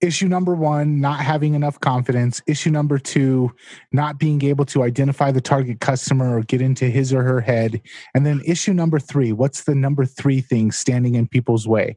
issue 0.00 0.26
number 0.26 0.54
one 0.54 1.00
not 1.00 1.20
having 1.20 1.54
enough 1.54 1.80
confidence 1.80 2.42
issue 2.46 2.68
number 2.68 2.98
two 2.98 3.50
not 3.92 4.18
being 4.18 4.42
able 4.44 4.64
to 4.64 4.82
identify 4.82 5.30
the 5.30 5.40
target 5.40 5.80
customer 5.80 6.36
or 6.36 6.42
get 6.42 6.60
into 6.60 6.86
his 6.86 7.12
or 7.12 7.22
her 7.22 7.40
head 7.40 7.80
and 8.14 8.26
then 8.26 8.42
issue 8.44 8.74
number 8.74 8.98
three 8.98 9.32
what's 9.32 9.64
the 9.64 9.74
number 9.74 10.04
three 10.04 10.40
thing 10.40 10.70
standing 10.70 11.14
in 11.14 11.26
people's 11.26 11.66
way 11.66 11.96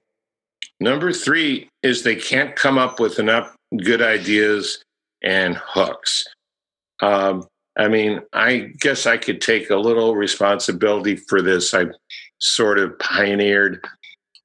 number 0.80 1.12
three 1.12 1.70
is 1.84 2.04
they 2.04 2.16
can't 2.16 2.56
come 2.56 2.78
up 2.78 3.00
with 3.00 3.20
enough 3.20 3.56
good 3.84 4.02
ideas 4.02 4.84
and 5.24 5.56
hooks. 5.58 6.26
Um, 7.02 7.46
i 7.80 7.88
mean 7.88 8.22
i 8.34 8.72
guess 8.80 9.06
i 9.06 9.18
could 9.18 9.40
take 9.40 9.70
a 9.70 9.76
little 9.76 10.16
responsibility 10.16 11.16
for 11.16 11.42
this. 11.42 11.74
I 11.74 11.86
sort 12.40 12.80
of 12.80 12.98
pioneered 13.00 13.86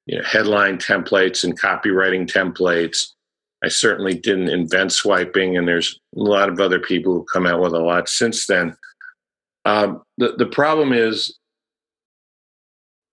you 0.05 0.17
know, 0.17 0.23
headline 0.23 0.77
templates 0.77 1.43
and 1.43 1.59
copywriting 1.59 2.27
templates. 2.27 3.07
I 3.63 3.69
certainly 3.69 4.15
didn't 4.15 4.49
invent 4.49 4.91
swiping, 4.91 5.57
and 5.57 5.67
there's 5.67 5.97
a 6.15 6.19
lot 6.19 6.49
of 6.49 6.59
other 6.59 6.79
people 6.79 7.13
who 7.13 7.25
come 7.31 7.47
out 7.47 7.61
with 7.61 7.73
a 7.73 7.79
lot 7.79 8.09
since 8.09 8.45
then. 8.45 8.75
Um, 9.65 10.01
the 10.17 10.35
the 10.37 10.45
problem 10.45 10.91
is, 10.91 11.37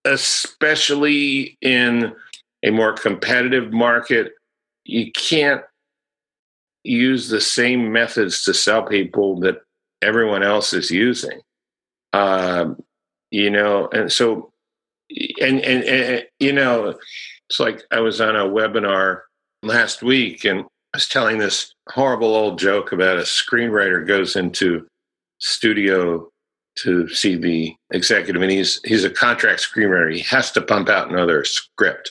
especially 0.05 1.57
in 1.61 2.13
a 2.65 2.71
more 2.71 2.93
competitive 2.93 3.73
market, 3.73 4.33
you 4.85 5.11
can't 5.13 5.63
use 6.85 7.29
the 7.29 7.41
same 7.41 7.93
methods 7.93 8.45
to 8.45 8.55
sell 8.55 8.83
people 8.83 9.41
that 9.41 9.63
everyone 10.03 10.43
else 10.43 10.73
is 10.73 10.91
using. 10.91 11.41
Um, 12.13 12.83
you 13.31 13.51
know, 13.51 13.89
and 13.93 14.11
so, 14.11 14.51
and, 15.41 15.61
and, 15.61 15.85
and 15.85 16.27
you 16.39 16.53
know, 16.53 16.99
it's 17.49 17.61
like 17.61 17.85
I 17.91 18.01
was 18.01 18.21
on 18.21 18.37
a 18.37 18.45
webinar 18.45 19.23
last 19.63 20.03
week 20.03 20.45
and 20.45 20.61
I 20.61 20.97
was 20.97 21.09
telling 21.09 21.39
this 21.39 21.75
horrible 21.91 22.35
old 22.35 22.59
joke 22.59 22.93
about 22.93 23.19
a 23.19 23.23
screenwriter 23.23 24.07
goes 24.07 24.37
into 24.37 24.87
studio 25.39 26.29
to 26.77 27.09
see 27.09 27.37
the 27.37 27.75
executive 27.93 28.41
and 28.41 28.51
he's 28.51 28.81
he's 28.85 29.05
a 29.05 29.11
contract 29.11 29.61
screenwriter. 29.61 30.15
He 30.15 30.21
has 30.21 30.51
to 30.53 30.63
pump 30.63 30.89
out 30.89 31.11
another 31.11 31.45
script 31.45 32.11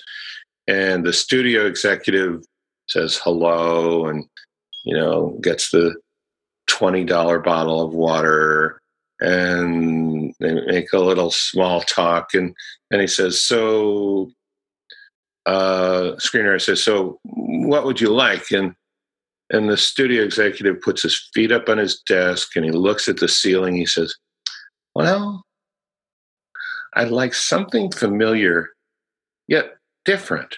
and 0.69 1.05
the 1.05 1.13
studio 1.13 1.65
executive 1.65 2.43
says 2.87 3.19
hello 3.23 4.05
and 4.05 4.25
you 4.85 4.95
know 4.95 5.37
gets 5.41 5.71
the 5.71 5.95
$20 6.69 7.43
bottle 7.43 7.81
of 7.81 7.93
water 7.93 8.79
and 9.19 10.33
they 10.39 10.53
make 10.67 10.93
a 10.93 10.99
little 10.99 11.31
small 11.31 11.81
talk 11.81 12.29
and 12.33 12.55
and 12.91 13.01
he 13.01 13.07
says 13.07 13.41
so 13.41 14.31
uh, 15.45 16.15
screenwriter 16.17 16.61
says, 16.61 16.83
"So, 16.83 17.19
what 17.23 17.83
would 17.83 17.99
you 17.99 18.09
like?" 18.09 18.51
and 18.51 18.75
and 19.49 19.67
the 19.67 19.77
studio 19.77 20.23
executive 20.23 20.79
puts 20.81 21.01
his 21.01 21.29
feet 21.33 21.51
up 21.51 21.69
on 21.69 21.79
his 21.79 22.01
desk 22.01 22.55
and 22.55 22.63
he 22.63 22.71
looks 22.71 23.07
at 23.07 23.17
the 23.17 23.27
ceiling. 23.27 23.75
He 23.75 23.87
says, 23.87 24.13
"Well, 24.93 25.43
I'd 26.93 27.09
like 27.09 27.33
something 27.33 27.91
familiar, 27.91 28.69
yet 29.47 29.78
different." 30.09 30.55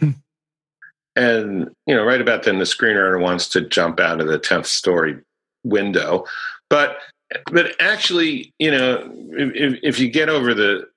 Hmm. 0.00 0.10
And 1.16 1.70
you 1.86 1.94
know, 1.94 2.04
right 2.04 2.20
about 2.20 2.44
then, 2.44 2.58
the 2.58 2.64
screenwriter 2.64 3.20
wants 3.20 3.48
to 3.50 3.60
jump 3.60 4.00
out 4.00 4.20
of 4.20 4.28
the 4.28 4.38
tenth 4.38 4.66
story 4.66 5.16
window, 5.64 6.24
but 6.70 6.98
but 7.52 7.74
actually, 7.80 8.52
you 8.58 8.70
know, 8.70 9.12
if, 9.32 9.78
if 9.82 10.00
you 10.00 10.08
get 10.10 10.28
over 10.28 10.54
the 10.54 10.88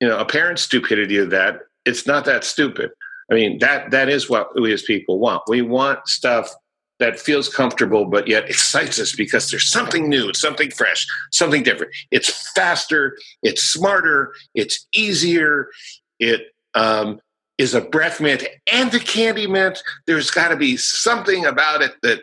you 0.00 0.08
know 0.08 0.18
apparent 0.18 0.58
stupidity 0.58 1.16
of 1.16 1.30
that 1.30 1.60
it's 1.84 2.06
not 2.06 2.24
that 2.24 2.44
stupid. 2.44 2.90
I 3.30 3.34
mean, 3.34 3.58
that 3.58 3.90
that 3.90 4.08
is 4.08 4.28
what 4.28 4.48
we 4.60 4.72
as 4.72 4.82
people 4.82 5.18
want. 5.18 5.42
We 5.48 5.62
want 5.62 6.06
stuff 6.08 6.50
that 6.98 7.18
feels 7.18 7.48
comfortable 7.48 8.04
but 8.04 8.28
yet 8.28 8.48
excites 8.50 8.98
us 8.98 9.14
because 9.14 9.50
there's 9.50 9.70
something 9.70 10.08
new, 10.08 10.34
something 10.34 10.70
fresh, 10.70 11.06
something 11.32 11.62
different. 11.62 11.92
It's 12.10 12.52
faster, 12.52 13.16
it's 13.42 13.62
smarter, 13.62 14.34
it's 14.54 14.86
easier, 14.92 15.70
it 16.18 16.42
um, 16.74 17.20
is 17.60 17.74
a 17.74 17.80
breath 17.80 18.20
mint 18.22 18.42
and 18.72 18.92
a 18.94 18.98
candy 18.98 19.46
mint. 19.46 19.82
There's 20.06 20.30
got 20.30 20.48
to 20.48 20.56
be 20.56 20.78
something 20.78 21.44
about 21.44 21.82
it 21.82 21.92
that 22.02 22.20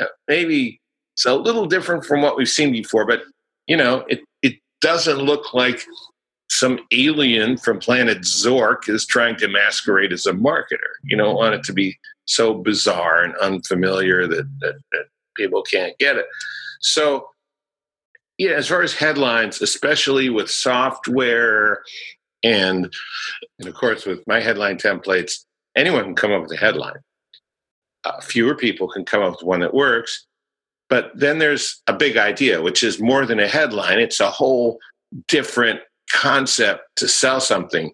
uh, 0.00 0.04
maybe 0.28 0.80
it's 1.14 1.26
a 1.26 1.34
little 1.34 1.66
different 1.66 2.04
from 2.04 2.22
what 2.22 2.36
we've 2.36 2.48
seen 2.48 2.70
before, 2.70 3.04
but 3.04 3.22
you 3.66 3.76
know, 3.76 4.04
it 4.08 4.20
it 4.42 4.54
doesn't 4.80 5.18
look 5.18 5.52
like 5.52 5.84
some 6.48 6.78
alien 6.92 7.56
from 7.56 7.80
planet 7.80 8.18
Zork 8.18 8.88
is 8.88 9.04
trying 9.04 9.36
to 9.36 9.48
masquerade 9.48 10.12
as 10.12 10.26
a 10.26 10.32
marketer. 10.32 10.94
You 11.02 11.16
don't 11.16 11.34
want 11.34 11.56
it 11.56 11.64
to 11.64 11.72
be 11.72 11.98
so 12.26 12.54
bizarre 12.54 13.24
and 13.24 13.34
unfamiliar 13.38 14.28
that, 14.28 14.48
that, 14.60 14.74
that 14.92 15.04
people 15.36 15.62
can't 15.62 15.98
get 15.98 16.16
it. 16.16 16.26
So, 16.80 17.28
yeah, 18.38 18.52
as 18.52 18.68
far 18.68 18.82
as 18.82 18.94
headlines, 18.94 19.60
especially 19.60 20.30
with 20.30 20.48
software 20.48 21.82
and, 22.46 22.92
and 23.58 23.68
of 23.68 23.74
course 23.74 24.06
with 24.06 24.24
my 24.28 24.40
headline 24.40 24.78
templates, 24.78 25.44
anyone 25.76 26.04
can 26.04 26.14
come 26.14 26.32
up 26.32 26.42
with 26.42 26.52
a 26.52 26.56
headline. 26.56 27.00
Uh, 28.04 28.20
fewer 28.20 28.54
people 28.54 28.86
can 28.88 29.04
come 29.04 29.20
up 29.20 29.32
with 29.32 29.42
one 29.42 29.60
that 29.60 29.74
works. 29.74 30.26
But 30.88 31.10
then 31.16 31.38
there's 31.40 31.82
a 31.88 31.92
big 31.92 32.16
idea, 32.16 32.62
which 32.62 32.84
is 32.84 33.00
more 33.00 33.26
than 33.26 33.40
a 33.40 33.48
headline. 33.48 33.98
It's 33.98 34.20
a 34.20 34.30
whole 34.30 34.78
different 35.26 35.80
concept 36.12 36.82
to 36.96 37.08
sell 37.08 37.40
something. 37.40 37.90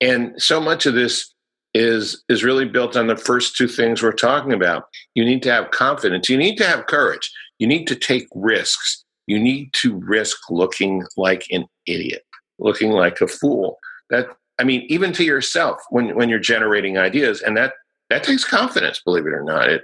And 0.00 0.40
so 0.40 0.60
much 0.60 0.86
of 0.86 0.94
this 0.94 1.34
is 1.74 2.22
is 2.28 2.44
really 2.44 2.64
built 2.64 2.96
on 2.96 3.08
the 3.08 3.16
first 3.16 3.56
two 3.56 3.66
things 3.66 4.00
we're 4.00 4.12
talking 4.12 4.52
about. 4.52 4.84
You 5.16 5.24
need 5.24 5.42
to 5.42 5.52
have 5.52 5.72
confidence. 5.72 6.28
You 6.28 6.36
need 6.36 6.56
to 6.58 6.64
have 6.64 6.86
courage. 6.86 7.30
You 7.58 7.66
need 7.66 7.86
to 7.88 7.96
take 7.96 8.28
risks. 8.32 9.04
You 9.26 9.40
need 9.40 9.72
to 9.82 9.96
risk 9.96 10.38
looking 10.48 11.02
like 11.16 11.44
an 11.50 11.66
idiot, 11.86 12.22
looking 12.60 12.92
like 12.92 13.20
a 13.20 13.26
fool. 13.26 13.76
That 14.10 14.28
I 14.58 14.64
mean, 14.64 14.84
even 14.88 15.12
to 15.14 15.24
yourself 15.24 15.80
when 15.90 16.14
when 16.16 16.28
you're 16.28 16.38
generating 16.38 16.98
ideas, 16.98 17.42
and 17.42 17.56
that 17.56 17.74
that 18.10 18.24
takes 18.24 18.44
confidence. 18.44 19.00
Believe 19.04 19.26
it 19.26 19.32
or 19.32 19.44
not, 19.44 19.68
it 19.68 19.82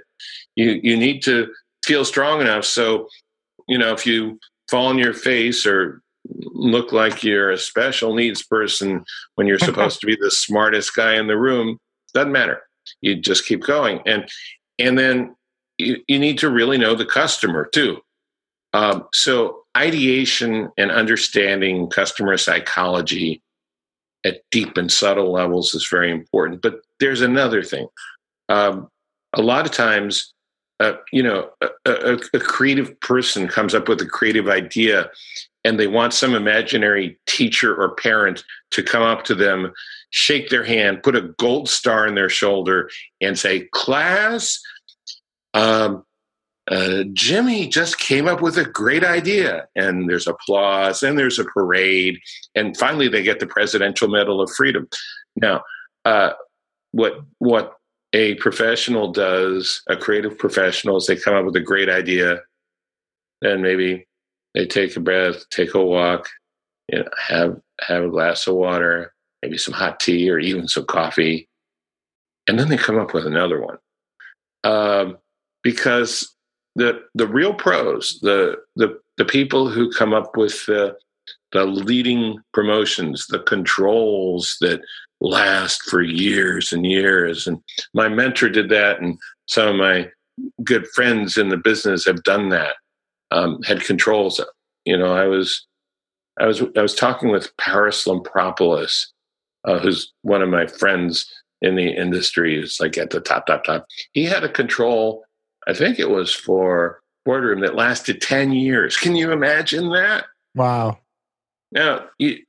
you 0.55 0.79
you 0.83 0.97
need 0.97 1.21
to 1.23 1.47
feel 1.83 2.05
strong 2.05 2.41
enough. 2.41 2.65
So 2.65 3.07
you 3.67 3.77
know, 3.77 3.93
if 3.93 4.05
you 4.05 4.39
fall 4.69 4.87
on 4.87 4.97
your 4.97 5.13
face 5.13 5.65
or 5.65 6.01
look 6.27 6.91
like 6.91 7.23
you're 7.23 7.51
a 7.51 7.57
special 7.57 8.15
needs 8.15 8.43
person 8.43 9.03
when 9.35 9.47
you're 9.47 9.59
supposed 9.69 9.99
to 10.01 10.07
be 10.07 10.17
the 10.19 10.31
smartest 10.31 10.95
guy 10.95 11.15
in 11.15 11.27
the 11.27 11.37
room 11.37 11.77
doesn't 12.13 12.31
matter 12.31 12.61
you 13.01 13.15
just 13.15 13.45
keep 13.45 13.61
going 13.61 13.99
and 14.05 14.27
and 14.79 14.97
then 14.97 15.35
you, 15.77 15.97
you 16.07 16.17
need 16.17 16.37
to 16.37 16.49
really 16.49 16.77
know 16.77 16.95
the 16.95 17.05
customer 17.05 17.67
too 17.73 17.99
um, 18.73 19.07
so 19.13 19.63
ideation 19.77 20.69
and 20.77 20.91
understanding 20.91 21.87
customer 21.89 22.37
psychology 22.37 23.41
at 24.25 24.41
deep 24.51 24.75
and 24.75 24.91
subtle 24.91 25.31
levels 25.31 25.73
is 25.73 25.87
very 25.89 26.11
important. 26.11 26.61
But 26.61 26.81
there's 26.99 27.21
another 27.21 27.63
thing. 27.63 27.87
Um, 28.49 28.89
a 29.33 29.41
lot 29.41 29.65
of 29.65 29.71
times 29.71 30.33
uh, 30.81 30.93
you 31.13 31.23
know 31.23 31.49
a, 31.61 31.69
a, 31.85 32.19
a 32.33 32.39
creative 32.39 32.99
person 32.99 33.47
comes 33.47 33.73
up 33.73 33.87
with 33.87 34.01
a 34.01 34.05
creative 34.05 34.49
idea 34.49 35.09
and 35.65 35.79
they 35.79 35.87
want 35.87 36.13
some 36.13 36.35
imaginary 36.35 37.17
teacher 37.25 37.75
or 37.75 37.95
parent 37.95 38.43
to 38.69 38.83
come 38.83 39.01
up 39.01 39.25
to 39.25 39.33
them, 39.33 39.73
shake 40.11 40.49
their 40.49 40.63
hand, 40.63 41.01
put 41.01 41.15
a 41.15 41.33
gold 41.39 41.67
star 41.67 42.07
on 42.07 42.13
their 42.13 42.29
shoulder, 42.29 42.89
and 43.19 43.37
say, 43.37 43.61
Class, 43.73 44.61
um, 45.55 46.04
uh, 46.69 47.03
Jimmy 47.13 47.67
just 47.67 47.99
came 47.99 48.27
up 48.27 48.41
with 48.41 48.57
a 48.57 48.65
great 48.65 49.03
idea. 49.03 49.67
And 49.75 50.09
there's 50.09 50.27
applause, 50.27 51.03
and 51.03 51.17
there's 51.17 51.39
a 51.39 51.45
parade, 51.45 52.19
and 52.55 52.75
finally 52.77 53.07
they 53.07 53.23
get 53.23 53.39
the 53.39 53.47
Presidential 53.47 54.07
Medal 54.07 54.41
of 54.41 54.51
Freedom. 54.51 54.87
Now, 55.35 55.61
uh, 56.05 56.31
what 56.91 57.21
what 57.39 57.73
a 58.13 58.35
professional 58.35 59.11
does, 59.11 59.81
a 59.89 59.97
creative 59.97 60.37
professional, 60.37 60.97
is 60.97 61.05
they 61.05 61.15
come 61.15 61.35
up 61.35 61.45
with 61.45 61.55
a 61.55 61.61
great 61.61 61.89
idea, 61.89 62.41
and 63.41 63.61
maybe 63.61 64.07
they 64.53 64.65
take 64.65 64.95
a 64.95 64.99
breath, 64.99 65.47
take 65.49 65.73
a 65.75 65.83
walk, 65.83 66.29
you 66.91 66.99
know, 66.99 67.09
have 67.27 67.59
have 67.81 68.03
a 68.05 68.09
glass 68.09 68.47
of 68.47 68.55
water, 68.55 69.13
maybe 69.41 69.57
some 69.57 69.73
hot 69.73 69.99
tea 69.99 70.29
or 70.29 70.39
even 70.39 70.67
some 70.67 70.85
coffee, 70.85 71.47
and 72.47 72.57
then 72.57 72.69
they 72.69 72.77
come 72.77 72.97
up 72.97 73.13
with 73.13 73.27
another 73.27 73.61
one. 73.61 73.77
Um, 74.63 75.17
because 75.61 76.34
the 76.75 77.01
the 77.13 77.27
real 77.27 77.53
pros, 77.53 78.19
the 78.21 78.57
the 78.75 78.99
the 79.17 79.25
people 79.25 79.69
who 79.69 79.91
come 79.91 80.13
up 80.13 80.35
with 80.37 80.65
the 80.65 80.95
the 81.51 81.65
leading 81.65 82.39
promotions, 82.53 83.27
the 83.27 83.39
controls 83.39 84.57
that 84.61 84.81
last 85.21 85.81
for 85.83 86.01
years 86.01 86.73
and 86.73 86.85
years, 86.85 87.47
and 87.47 87.59
my 87.93 88.09
mentor 88.09 88.49
did 88.49 88.69
that, 88.69 88.99
and 89.01 89.17
some 89.47 89.67
of 89.67 89.75
my 89.75 90.09
good 90.63 90.87
friends 90.87 91.37
in 91.37 91.49
the 91.49 91.57
business 91.57 92.05
have 92.05 92.23
done 92.23 92.49
that 92.49 92.75
um, 93.31 93.61
had 93.63 93.83
controls. 93.83 94.43
You 94.85 94.97
know, 94.97 95.13
I 95.13 95.25
was, 95.25 95.65
I 96.39 96.45
was, 96.45 96.61
I 96.75 96.81
was 96.81 96.95
talking 96.95 97.29
with 97.29 97.55
Paris 97.57 98.05
Lampropoulos, 98.05 99.05
uh, 99.65 99.79
who's 99.79 100.13
one 100.21 100.41
of 100.41 100.49
my 100.49 100.67
friends 100.67 101.29
in 101.61 101.75
the 101.75 101.89
industry. 101.89 102.59
It's 102.59 102.79
like 102.79 102.97
at 102.97 103.09
the 103.09 103.21
top, 103.21 103.47
top, 103.47 103.63
top. 103.63 103.85
He 104.13 104.25
had 104.25 104.43
a 104.43 104.49
control. 104.49 105.24
I 105.67 105.73
think 105.73 105.99
it 105.99 106.09
was 106.09 106.33
for 106.33 107.01
boardroom 107.25 107.61
that 107.61 107.75
lasted 107.75 108.21
ten 108.21 108.51
years. 108.51 108.97
Can 108.97 109.15
you 109.15 109.31
imagine 109.31 109.89
that? 109.89 110.25
Wow. 110.55 110.99
Now, 111.71 112.05
you, 112.19 112.39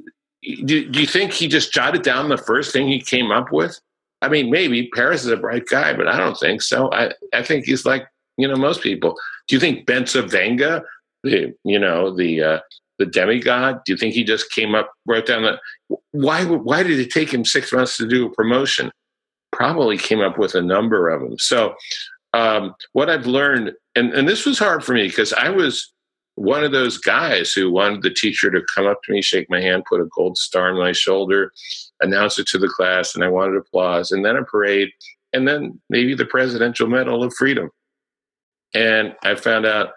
do, 0.64 0.88
do 0.88 1.00
you 1.00 1.06
think 1.06 1.32
he 1.32 1.48
just 1.48 1.72
jotted 1.72 2.02
down 2.02 2.28
the 2.28 2.38
first 2.38 2.72
thing 2.72 2.86
he 2.86 3.00
came 3.00 3.30
up 3.32 3.50
with? 3.50 3.80
I 4.22 4.28
mean, 4.28 4.50
maybe 4.50 4.88
Paris 4.94 5.24
is 5.24 5.30
a 5.30 5.36
bright 5.36 5.66
guy, 5.66 5.92
but 5.94 6.08
I 6.08 6.16
don't 6.16 6.38
think 6.38 6.62
so. 6.62 6.92
I, 6.92 7.12
I 7.32 7.42
think 7.42 7.64
he's 7.64 7.84
like 7.84 8.06
you 8.36 8.46
know 8.46 8.56
most 8.56 8.82
people. 8.82 9.16
Do 9.48 9.56
you 9.56 9.60
think 9.60 9.86
Bencivenga, 9.86 10.82
the 11.22 11.54
you 11.64 11.78
know 11.78 12.14
the 12.14 12.42
uh, 12.42 12.60
the 12.98 13.06
demigod, 13.06 13.80
do 13.84 13.92
you 13.92 13.96
think 13.96 14.14
he 14.14 14.24
just 14.24 14.50
came 14.50 14.74
up 14.74 14.92
wrote 15.06 15.26
down 15.26 15.42
that? 15.42 15.60
Why 16.12 16.44
why 16.44 16.82
did 16.82 16.98
it 16.98 17.10
take 17.10 17.32
him 17.32 17.44
six 17.44 17.72
months 17.72 17.96
to 17.98 18.06
do 18.06 18.26
a 18.26 18.32
promotion? 18.32 18.90
Probably 19.52 19.96
came 19.96 20.20
up 20.20 20.38
with 20.38 20.54
a 20.54 20.62
number 20.62 21.08
of 21.08 21.22
them. 21.22 21.38
So 21.38 21.74
um, 22.32 22.74
what 22.92 23.10
I've 23.10 23.26
learned, 23.26 23.72
and 23.94 24.12
and 24.12 24.28
this 24.28 24.46
was 24.46 24.58
hard 24.58 24.84
for 24.84 24.92
me 24.92 25.08
because 25.08 25.32
I 25.32 25.50
was 25.50 25.92
one 26.34 26.64
of 26.64 26.72
those 26.72 26.98
guys 26.98 27.52
who 27.52 27.70
wanted 27.70 28.02
the 28.02 28.10
teacher 28.10 28.50
to 28.50 28.62
come 28.74 28.86
up 28.86 29.02
to 29.04 29.12
me, 29.12 29.22
shake 29.22 29.48
my 29.48 29.60
hand, 29.60 29.84
put 29.88 30.02
a 30.02 30.08
gold 30.14 30.36
star 30.36 30.70
on 30.70 30.78
my 30.78 30.92
shoulder, 30.92 31.50
announce 32.02 32.38
it 32.38 32.46
to 32.48 32.58
the 32.58 32.68
class, 32.68 33.14
and 33.14 33.24
I 33.24 33.28
wanted 33.28 33.56
applause, 33.56 34.10
and 34.10 34.24
then 34.24 34.36
a 34.36 34.44
parade, 34.44 34.90
and 35.32 35.48
then 35.48 35.80
maybe 35.88 36.14
the 36.14 36.26
Presidential 36.26 36.88
Medal 36.88 37.22
of 37.22 37.34
Freedom. 37.34 37.70
And 38.74 39.14
I 39.22 39.34
found 39.34 39.64
out 39.64 39.90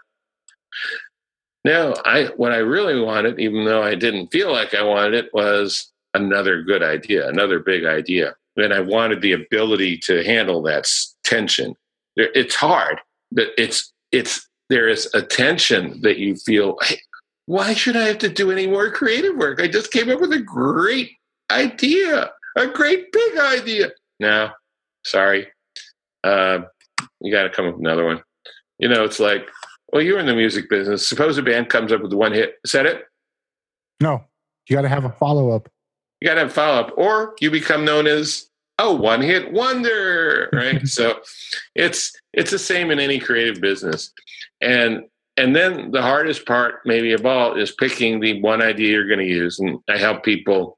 no, 1.65 1.93
I 2.05 2.25
what 2.37 2.51
I 2.51 2.57
really 2.57 2.99
wanted, 2.99 3.39
even 3.39 3.65
though 3.65 3.83
I 3.83 3.95
didn't 3.95 4.27
feel 4.27 4.51
like 4.51 4.73
I 4.73 4.83
wanted 4.83 5.13
it, 5.13 5.33
was 5.33 5.91
another 6.13 6.63
good 6.63 6.83
idea, 6.83 7.27
another 7.27 7.59
big 7.59 7.85
idea. 7.85 8.35
And 8.55 8.73
I 8.73 8.79
wanted 8.79 9.21
the 9.21 9.33
ability 9.33 9.97
to 9.99 10.23
handle 10.23 10.61
that 10.63 10.87
tension. 11.23 11.75
It's 12.19 12.55
hard, 12.55 12.99
but 13.31 13.47
it's 13.57 13.93
it's 14.11 14.47
there 14.69 14.87
is 14.87 15.09
a 15.13 15.21
tension 15.21 16.01
that 16.01 16.17
you 16.17 16.35
feel. 16.35 16.77
Hey, 16.83 16.99
why 17.45 17.73
should 17.73 17.97
I 17.97 18.03
have 18.03 18.19
to 18.19 18.29
do 18.29 18.51
any 18.51 18.67
more 18.67 18.91
creative 18.91 19.35
work? 19.35 19.61
I 19.61 19.67
just 19.67 19.91
came 19.91 20.09
up 20.09 20.21
with 20.21 20.31
a 20.33 20.39
great 20.39 21.11
idea, 21.51 22.31
a 22.55 22.67
great 22.67 23.11
big 23.11 23.37
idea. 23.37 23.91
No, 24.19 24.49
sorry, 25.05 25.47
uh, 26.23 26.59
you 27.21 27.31
got 27.31 27.43
to 27.43 27.49
come 27.49 27.67
up 27.67 27.73
with 27.73 27.81
another 27.81 28.05
one. 28.05 28.21
You 28.77 28.89
know, 28.89 29.03
it's 29.03 29.19
like, 29.19 29.47
well, 29.91 30.01
you're 30.01 30.19
in 30.19 30.25
the 30.25 30.35
music 30.35 30.69
business. 30.69 31.07
Suppose 31.07 31.37
a 31.37 31.43
band 31.43 31.69
comes 31.69 31.91
up 31.91 32.01
with 32.01 32.13
one 32.13 32.33
hit. 32.33 32.55
Is 32.63 32.71
that 32.71 32.85
it? 32.85 33.03
No, 34.01 34.23
you 34.69 34.75
got 34.75 34.83
to 34.83 34.89
have 34.89 35.05
a 35.05 35.11
follow 35.11 35.51
up. 35.51 35.69
You 36.21 36.27
got 36.27 36.35
to 36.35 36.41
have 36.41 36.53
follow 36.53 36.79
up, 36.79 36.93
or 36.97 37.35
you 37.39 37.49
become 37.49 37.85
known 37.85 38.05
as 38.05 38.48
a 38.79 38.93
one 38.93 39.21
hit 39.21 39.51
wonder, 39.51 40.49
right? 40.53 40.87
so 40.87 41.19
it's 41.75 42.11
it's 42.33 42.51
the 42.51 42.59
same 42.59 42.91
in 42.91 42.99
any 42.99 43.19
creative 43.19 43.61
business, 43.61 44.11
and 44.61 45.03
and 45.37 45.55
then 45.55 45.91
the 45.91 46.01
hardest 46.01 46.45
part, 46.45 46.81
maybe 46.85 47.13
of 47.13 47.25
all, 47.25 47.57
is 47.57 47.71
picking 47.71 48.19
the 48.19 48.41
one 48.41 48.61
idea 48.61 48.91
you're 48.91 49.07
going 49.07 49.19
to 49.19 49.25
use, 49.25 49.59
and 49.59 49.79
I 49.87 49.97
help 49.97 50.23
people 50.23 50.77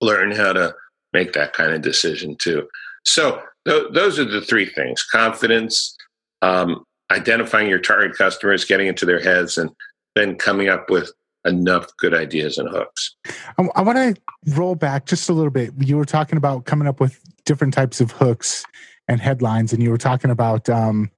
learn 0.00 0.32
how 0.32 0.52
to 0.52 0.74
make 1.12 1.32
that 1.32 1.52
kind 1.52 1.72
of 1.72 1.80
decision 1.80 2.36
too. 2.38 2.68
So 3.04 3.40
th- 3.66 3.92
those 3.92 4.18
are 4.18 4.24
the 4.24 4.40
three 4.40 4.66
things: 4.66 5.02
confidence, 5.04 5.96
um, 6.42 6.84
identifying 7.10 7.68
your 7.68 7.78
target 7.78 8.16
customers, 8.16 8.64
getting 8.64 8.86
into 8.86 9.06
their 9.06 9.20
heads, 9.20 9.58
and 9.58 9.70
then 10.14 10.36
coming 10.36 10.68
up 10.68 10.90
with 10.90 11.12
enough 11.44 11.94
good 11.96 12.14
ideas 12.14 12.58
and 12.58 12.68
hooks. 12.68 13.14
I, 13.58 13.68
I 13.74 13.82
want 13.82 13.98
to 13.98 14.54
roll 14.54 14.74
back 14.74 15.06
just 15.06 15.28
a 15.28 15.32
little 15.32 15.50
bit. 15.50 15.72
You 15.78 15.96
were 15.96 16.04
talking 16.04 16.36
about 16.36 16.64
coming 16.64 16.88
up 16.88 17.00
with 17.00 17.20
different 17.44 17.74
types 17.74 18.00
of 18.00 18.10
hooks 18.10 18.64
and 19.08 19.20
headlines, 19.20 19.72
and 19.72 19.82
you 19.82 19.90
were 19.90 19.98
talking 19.98 20.30
about 20.30 20.68
um, 20.68 21.10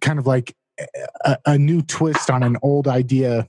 kind 0.00 0.18
of 0.18 0.26
like 0.26 0.54
a, 1.24 1.38
a 1.46 1.58
new 1.58 1.82
twist 1.82 2.30
on 2.30 2.42
an 2.42 2.56
old 2.62 2.88
idea. 2.88 3.46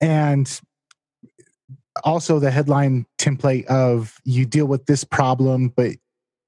And 0.00 0.60
also 2.04 2.38
the 2.38 2.50
headline 2.50 3.06
template 3.18 3.66
of 3.66 4.20
you 4.24 4.44
deal 4.44 4.66
with 4.66 4.86
this 4.86 5.02
problem, 5.02 5.70
but 5.70 5.92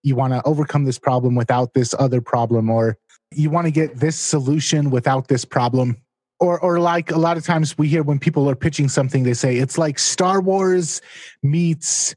you 0.02 0.14
want 0.14 0.32
to 0.32 0.42
overcome 0.44 0.84
this 0.84 0.98
problem 0.98 1.34
without 1.34 1.74
this 1.74 1.94
other 1.98 2.20
problem, 2.20 2.70
or 2.70 2.96
you 3.32 3.50
want 3.50 3.66
to 3.66 3.70
get 3.70 3.96
this 3.96 4.16
solution 4.16 4.90
without 4.90 5.28
this 5.28 5.44
problem. 5.44 5.96
Or 6.40 6.58
or 6.60 6.80
like 6.80 7.10
a 7.10 7.18
lot 7.18 7.36
of 7.36 7.44
times 7.44 7.76
we 7.76 7.88
hear 7.88 8.02
when 8.02 8.18
people 8.18 8.48
are 8.48 8.56
pitching 8.56 8.88
something, 8.88 9.22
they 9.22 9.34
say 9.34 9.56
it's 9.56 9.78
like 9.78 9.98
Star 9.98 10.40
Wars 10.40 11.00
meets 11.42 12.14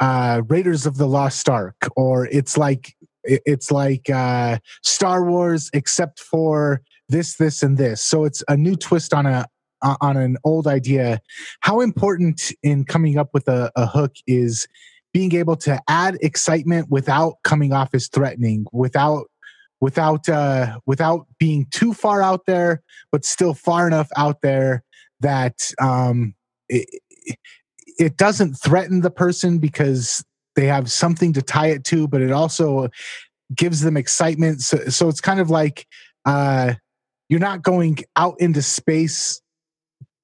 uh, 0.00 0.42
Raiders 0.48 0.86
of 0.86 0.96
the 0.96 1.06
Lost 1.06 1.48
Ark, 1.48 1.88
or 1.96 2.26
it's 2.26 2.56
like 2.56 2.94
it's 3.24 3.70
like 3.70 4.10
uh, 4.10 4.58
Star 4.82 5.24
Wars 5.24 5.70
except 5.72 6.20
for 6.20 6.82
this, 7.08 7.36
this, 7.36 7.62
and 7.62 7.76
this. 7.76 8.02
So 8.02 8.24
it's 8.24 8.42
a 8.48 8.56
new 8.56 8.76
twist 8.76 9.14
on 9.14 9.26
a 9.26 9.46
on 9.82 10.16
an 10.16 10.36
old 10.44 10.66
idea. 10.66 11.20
How 11.60 11.80
important 11.80 12.52
in 12.62 12.84
coming 12.84 13.18
up 13.18 13.30
with 13.32 13.48
a, 13.48 13.70
a 13.76 13.86
hook 13.86 14.14
is 14.26 14.66
being 15.12 15.34
able 15.34 15.56
to 15.56 15.80
add 15.88 16.18
excitement 16.20 16.88
without 16.90 17.34
coming 17.42 17.72
off 17.72 17.94
as 17.94 18.08
threatening, 18.08 18.66
without 18.72 19.29
without 19.80 20.28
uh, 20.28 20.78
without 20.86 21.26
being 21.38 21.66
too 21.70 21.92
far 21.92 22.22
out 22.22 22.46
there, 22.46 22.82
but 23.10 23.24
still 23.24 23.54
far 23.54 23.86
enough 23.86 24.08
out 24.16 24.42
there 24.42 24.84
that 25.20 25.72
um, 25.80 26.34
it, 26.68 26.88
it 27.98 28.16
doesn't 28.16 28.54
threaten 28.54 29.00
the 29.00 29.10
person 29.10 29.58
because 29.58 30.24
they 30.56 30.66
have 30.66 30.90
something 30.90 31.32
to 31.32 31.42
tie 31.42 31.68
it 31.68 31.84
to, 31.84 32.08
but 32.08 32.22
it 32.22 32.32
also 32.32 32.88
gives 33.54 33.80
them 33.80 33.96
excitement. 33.96 34.60
So, 34.60 34.78
so 34.88 35.08
it's 35.08 35.20
kind 35.20 35.40
of 35.40 35.50
like 35.50 35.86
uh, 36.24 36.74
you're 37.28 37.40
not 37.40 37.62
going 37.62 37.98
out 38.16 38.40
into 38.40 38.62
space 38.62 39.40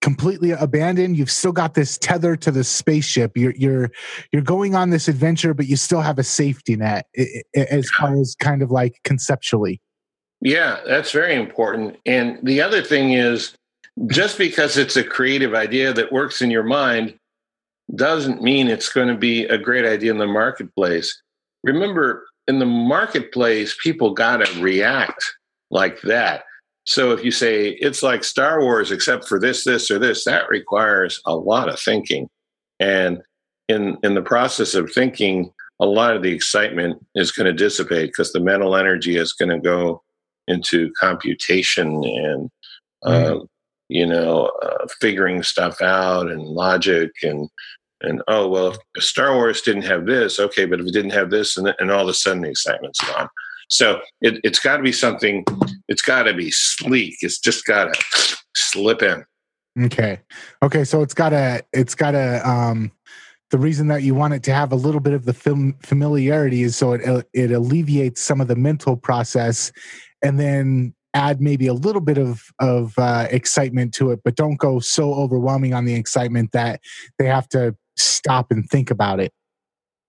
completely 0.01 0.53
abandoned. 0.53 1.17
You've 1.17 1.31
still 1.31 1.53
got 1.53 1.75
this 1.75 1.99
tether 1.99 2.37
to 2.37 2.51
the 2.51 2.65
spaceship. 2.65 3.37
You're 3.37 3.55
you're 3.57 3.91
you're 4.33 4.43
going 4.43 4.75
on 4.75 4.91
this 4.91 5.09
adventure 5.09 5.55
but 5.55 5.67
you 5.67 5.77
still 5.77 6.01
have 6.01 6.19
a 6.19 6.25
safety 6.25 6.77
net 6.77 7.07
as 7.55 7.89
far 7.91 8.21
as 8.21 8.35
kind 8.39 8.63
of 8.63 8.71
like 8.71 9.01
conceptually. 9.05 9.81
Yeah 10.41 10.79
that's 10.87 11.13
very 11.13 11.35
important. 11.35 11.97
And 12.07 12.39
the 12.43 12.61
other 12.61 12.83
thing 12.83 13.13
is 13.13 13.57
just 14.07 14.39
because 14.39 14.77
it's 14.77 14.97
a 14.97 15.05
creative 15.05 15.55
idea 15.55 15.93
that 15.93 16.13
works 16.13 16.43
in 16.43 16.51
your 16.51 16.65
mind 16.65 17.19
doesn't 17.95 18.43
mean 18.43 18.69
it's 18.69 18.93
going 18.93 19.09
to 19.09 19.17
be 19.17 19.45
a 19.45 19.57
great 19.57 19.85
idea 19.85 20.11
in 20.11 20.19
the 20.19 20.27
marketplace. 20.27 21.23
Remember 21.63 22.27
in 22.47 22.59
the 22.59 22.67
marketplace 22.67 23.77
people 23.83 24.13
got 24.13 24.45
to 24.45 24.63
react 24.63 25.25
like 25.71 26.01
that 26.03 26.45
so 26.87 27.11
if 27.11 27.25
you 27.25 27.33
say 27.33 27.71
it's 27.81 28.03
like 28.03 28.23
Star 28.23 28.61
Wars 28.61 28.93
except 28.93 29.27
for 29.27 29.41
this, 29.41 29.65
this, 29.65 29.91
or 29.91 29.99
this, 29.99 30.25
that 30.25 30.49
requires 30.49 31.21
a 31.27 31.35
lot 31.35 31.69
of 31.69 31.81
thinking. 31.81 32.29
And 32.79 33.23
in 33.69 33.99
in 34.05 34.15
the 34.15 34.23
process 34.23 34.75
of 34.75 34.93
thinking, 34.93 35.51
a 35.81 35.87
lot 35.87 36.15
of 36.15 36.23
the 36.23 36.33
excitement 36.33 37.05
is 37.17 37.33
going 37.33 37.47
to 37.47 37.53
dissipate 37.53 38.11
because 38.11 38.33
the 38.33 38.41
mental 38.41 38.77
energy 38.77 39.17
is 39.17 39.33
going 39.33 39.49
to 39.49 39.59
go 39.59 40.03
into 40.47 40.93
computation 41.01 42.05
and 42.05 42.51
mm. 43.05 43.43
uh, 43.43 43.45
you 43.89 44.07
know 44.07 44.53
uh, 44.63 44.87
figuring 45.01 45.43
stuff 45.43 45.83
out 45.83 46.31
and 46.31 46.43
logic 46.43 47.11
and 47.25 47.49
and 48.03 48.23
oh 48.29 48.47
well 48.47 48.77
if 48.95 49.03
Star 49.03 49.35
Wars 49.35 49.61
didn't 49.61 49.83
have 49.83 50.07
this, 50.07 50.39
okay, 50.39 50.67
but 50.67 50.79
if 50.79 50.87
it 50.87 50.93
didn't 50.93 51.11
have 51.11 51.31
this, 51.31 51.57
and, 51.57 51.75
and 51.81 51.91
all 51.91 52.03
of 52.03 52.09
a 52.09 52.15
sudden 52.15 52.43
the 52.43 52.51
excitement's 52.51 53.01
gone. 53.01 53.29
So 53.69 54.01
it, 54.21 54.41
it's 54.45 54.59
got 54.59 54.79
to 54.79 54.83
be 54.83 54.93
something. 54.93 55.45
It's 55.89 56.03
got 56.03 56.25
to 56.25 56.35
be 56.35 56.51
sleek. 56.51 57.17
It's 57.21 57.39
just 57.39 57.65
got 57.65 57.93
to 57.93 58.37
slip 58.55 59.03
in. 59.03 59.25
Okay. 59.85 60.21
Okay. 60.63 60.85
So 60.85 61.03
it's 61.03 61.15
got 61.15 61.31
to. 61.31 61.65
It's 61.73 61.95
got 61.95 62.13
to. 62.13 62.49
Um, 62.49 62.93
the 63.51 63.59
reason 63.59 63.87
that 63.89 64.03
you 64.03 64.15
want 64.15 64.35
it 64.35 64.43
to 64.45 64.53
have 64.53 64.73
a 64.73 64.77
little 64.77 65.01
bit 65.01 65.13
of 65.13 65.25
the 65.25 65.33
film 65.33 65.77
familiarity 65.83 66.63
is 66.63 66.77
so 66.77 66.95
it 66.95 67.29
it 67.33 67.53
alleviates 67.53 68.21
some 68.21 68.41
of 68.41 68.49
the 68.49 68.57
mental 68.57 68.97
process, 68.97 69.71
and 70.23 70.41
then 70.41 70.95
add 71.15 71.41
maybe 71.41 71.67
a 71.67 71.75
little 71.75 72.01
bit 72.01 72.19
of 72.19 72.43
of 72.59 72.93
uh, 72.99 73.27
excitement 73.31 73.95
to 73.95 74.11
it, 74.11 74.21
but 74.25 74.37
don't 74.37 74.57
go 74.57 74.81
so 74.81 75.15
overwhelming 75.15 75.75
on 75.75 75.85
the 75.85 75.95
excitement 75.95 76.53
that 76.53 76.81
they 77.19 77.27
have 77.27 77.49
to 77.49 77.75
stop 77.97 78.51
and 78.51 78.69
think 78.69 78.91
about 78.91 79.21
it. 79.21 79.33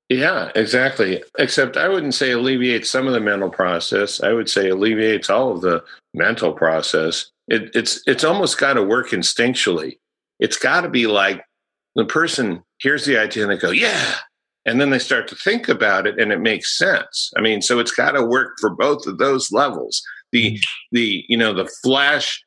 Yeah, 0.10 0.52
exactly. 0.56 1.22
Except 1.38 1.76
I 1.76 1.90
wouldn't 1.90 2.14
say 2.14 2.32
alleviates 2.32 2.90
some 2.90 3.08
of 3.08 3.14
the 3.14 3.20
mental 3.20 3.50
process. 3.50 4.22
I 4.24 4.32
would 4.32 4.50
say 4.50 4.70
alleviates 4.70 5.30
all 5.30 5.52
of 5.52 5.62
the 5.62 5.84
mental 6.14 6.54
process. 6.54 7.30
It, 7.48 7.72
it's 7.76 8.02
it's 8.08 8.24
almost 8.24 8.58
got 8.58 8.74
to 8.74 8.84
work 8.84 9.10
instinctually. 9.10 9.98
It's 10.40 10.58
got 10.58 10.82
to 10.82 10.90
be 10.90 11.08
like 11.08 11.44
the 11.96 12.06
person 12.06 12.64
hears 12.80 13.06
the 13.06 13.18
idea 13.18 13.44
and 13.44 13.52
they 13.52 13.58
go, 13.58 13.72
"Yeah," 13.72 14.16
and 14.66 14.80
then 14.80 14.92
they 14.92 15.00
start 15.00 15.28
to 15.30 15.36
think 15.36 15.68
about 15.68 16.08
it 16.08 16.20
and 16.20 16.32
it 16.32 16.40
makes 16.40 16.78
sense. 16.78 17.32
I 17.36 17.42
mean, 17.42 17.62
so 17.62 17.80
it's 17.80 17.92
got 17.92 18.12
to 18.12 18.26
work 18.26 18.56
for 18.62 18.70
both 18.70 19.08
of 19.08 19.18
those 19.18 19.52
levels. 19.52 20.02
The 20.32 20.54
mm-hmm. 20.54 20.96
the 20.96 21.26
you 21.28 21.38
know 21.38 21.54
the 21.54 21.70
flash 21.84 22.42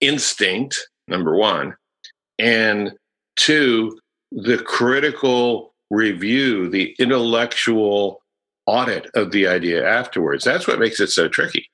instinct 0.00 0.76
number 1.06 1.36
one, 1.36 1.76
and 2.40 2.92
two 3.36 3.98
the 4.32 4.58
critical 4.58 5.73
review, 5.94 6.68
the 6.68 6.94
intellectual 6.98 8.20
audit 8.66 9.06
of 9.14 9.30
the 9.30 9.46
idea 9.46 9.86
afterwards. 9.86 10.44
That's 10.44 10.66
what 10.66 10.78
makes 10.78 11.00
it 11.00 11.08
so 11.08 11.28
tricky. 11.28 11.70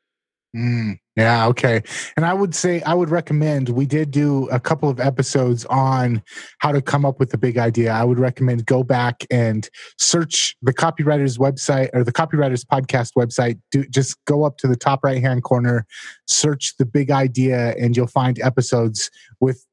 Mm, 0.56 0.98
yeah, 1.14 1.46
okay. 1.46 1.80
And 2.16 2.26
I 2.26 2.34
would 2.34 2.56
say 2.56 2.82
I 2.82 2.92
would 2.92 3.08
recommend 3.08 3.68
we 3.68 3.86
did 3.86 4.10
do 4.10 4.48
a 4.48 4.58
couple 4.58 4.88
of 4.88 4.98
episodes 4.98 5.64
on 5.66 6.22
how 6.58 6.72
to 6.72 6.82
come 6.82 7.04
up 7.04 7.20
with 7.20 7.32
a 7.32 7.38
big 7.38 7.56
idea. 7.56 7.92
I 7.92 8.02
would 8.02 8.18
recommend 8.18 8.66
go 8.66 8.82
back 8.82 9.24
and 9.30 9.68
search 9.96 10.56
the 10.60 10.74
copywriter's 10.74 11.38
website 11.38 11.90
or 11.92 12.02
the 12.02 12.12
copywriter's 12.12 12.64
podcast 12.64 13.10
website. 13.16 13.60
Do 13.70 13.84
just 13.84 14.16
go 14.24 14.42
up 14.42 14.56
to 14.58 14.66
the 14.66 14.76
top 14.76 15.04
right 15.04 15.22
hand 15.22 15.44
corner, 15.44 15.86
search 16.26 16.74
the 16.78 16.86
big 16.86 17.12
idea, 17.12 17.76
and 17.78 17.96
you'll 17.96 18.08
find 18.08 18.40
episodes 18.40 19.08
with 19.38 19.64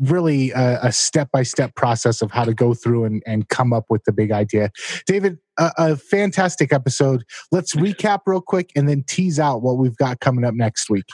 really 0.00 0.50
a 0.52 0.90
step 0.92 1.28
by 1.32 1.42
step 1.42 1.74
process 1.74 2.22
of 2.22 2.30
how 2.30 2.44
to 2.44 2.54
go 2.54 2.74
through 2.74 3.04
and, 3.04 3.22
and 3.26 3.48
come 3.48 3.72
up 3.72 3.84
with 3.90 4.02
the 4.04 4.12
big 4.12 4.32
idea. 4.32 4.70
David, 5.06 5.38
a, 5.58 5.70
a, 5.76 5.96
fantastic 5.96 6.72
episode. 6.72 7.24
Let's 7.52 7.74
recap 7.74 8.20
real 8.26 8.40
quick 8.40 8.70
and 8.74 8.88
then 8.88 9.04
tease 9.06 9.38
out 9.38 9.62
what 9.62 9.76
we've 9.78 9.96
got 9.96 10.20
coming 10.20 10.44
up 10.44 10.54
next 10.54 10.88
week. 10.88 11.04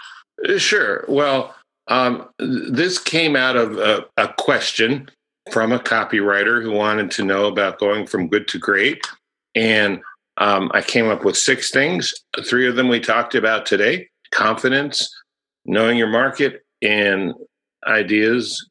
Uh, 0.49 0.59
sure. 0.59 1.05
Well, 1.09 1.55
um, 1.88 2.29
this 2.38 2.99
came 2.99 3.37
out 3.37 3.57
of 3.57 3.79
a, 3.79 4.05
a 4.16 4.29
question 4.38 5.09
from 5.51 5.72
a 5.72 5.79
copywriter 5.79 6.62
who 6.62 6.72
wanted 6.72 7.11
to 7.12 7.25
know 7.25 7.46
about 7.46 7.79
going 7.79 8.07
from 8.07 8.29
good 8.29 8.49
to 8.49 8.59
great. 8.59 9.07
And 9.55 10.01
um, 10.38 10.70
I 10.75 10.83
came 10.83 11.09
up 11.09 11.25
with 11.25 11.37
six 11.37 11.70
things. 11.70 12.12
Three 12.44 12.68
of 12.68 12.77
them 12.77 12.88
we 12.88 13.01
talked 13.01 13.35
about 13.35 13.66
today 13.66 14.09
confidence, 14.33 15.09
knowing 15.64 15.96
your 15.96 16.09
market, 16.09 16.62
and 16.83 17.33
ideas, 17.87 18.68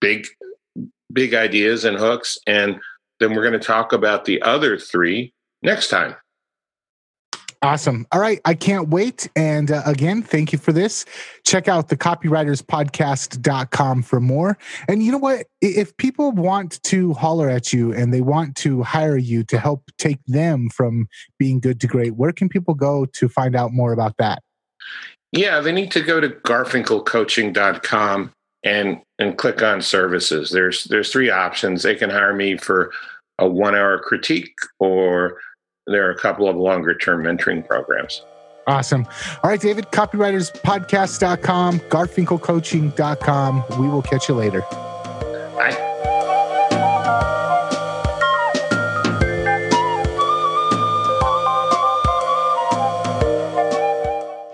big, 0.00 0.26
big 1.12 1.34
ideas 1.34 1.84
and 1.84 1.96
hooks. 1.96 2.38
And 2.46 2.80
then 3.20 3.34
we're 3.34 3.42
going 3.42 3.52
to 3.52 3.58
talk 3.58 3.92
about 3.92 4.24
the 4.24 4.40
other 4.42 4.78
three 4.78 5.32
next 5.62 5.88
time. 5.88 6.16
Awesome. 7.62 8.06
All 8.12 8.20
right. 8.20 8.40
I 8.44 8.54
can't 8.54 8.90
wait. 8.90 9.28
And 9.34 9.70
uh, 9.70 9.82
again, 9.86 10.22
thank 10.22 10.52
you 10.52 10.58
for 10.58 10.72
this. 10.72 11.06
Check 11.44 11.68
out 11.68 11.88
the 11.88 11.96
copywriterspodcast.com 11.96 14.02
for 14.02 14.20
more. 14.20 14.58
And 14.88 15.02
you 15.02 15.10
know 15.10 15.18
what? 15.18 15.46
If 15.62 15.96
people 15.96 16.32
want 16.32 16.82
to 16.84 17.14
holler 17.14 17.48
at 17.48 17.72
you 17.72 17.92
and 17.92 18.12
they 18.12 18.20
want 18.20 18.56
to 18.56 18.82
hire 18.82 19.16
you 19.16 19.42
to 19.44 19.58
help 19.58 19.90
take 19.98 20.18
them 20.26 20.68
from 20.68 21.08
being 21.38 21.58
good 21.58 21.80
to 21.80 21.86
great, 21.86 22.14
where 22.14 22.32
can 22.32 22.48
people 22.48 22.74
go 22.74 23.06
to 23.14 23.28
find 23.28 23.56
out 23.56 23.72
more 23.72 23.92
about 23.92 24.16
that? 24.18 24.42
Yeah, 25.32 25.60
they 25.60 25.72
need 25.72 25.90
to 25.92 26.02
go 26.02 26.20
to 26.20 26.28
garfinkelcoaching.com 26.28 28.32
and 28.64 29.00
and 29.18 29.38
click 29.38 29.62
on 29.62 29.80
services. 29.80 30.50
There's 30.50 30.84
there's 30.84 31.10
three 31.10 31.30
options. 31.30 31.82
They 31.82 31.94
can 31.94 32.10
hire 32.10 32.34
me 32.34 32.56
for 32.56 32.92
a 33.38 33.48
one 33.48 33.74
hour 33.74 33.98
critique 33.98 34.54
or 34.78 35.38
there 35.86 36.06
are 36.06 36.10
a 36.10 36.18
couple 36.18 36.48
of 36.48 36.56
longer 36.56 36.96
term 36.96 37.22
mentoring 37.22 37.66
programs. 37.66 38.22
Awesome. 38.66 39.06
All 39.44 39.50
right, 39.50 39.60
David, 39.60 39.86
copywriterspodcast.com, 39.92 41.80
garfinkelcoaching.com. 41.80 43.64
We 43.78 43.88
will 43.88 44.02
catch 44.02 44.28
you 44.28 44.34
later. 44.34 44.62
Bye. 45.54 45.85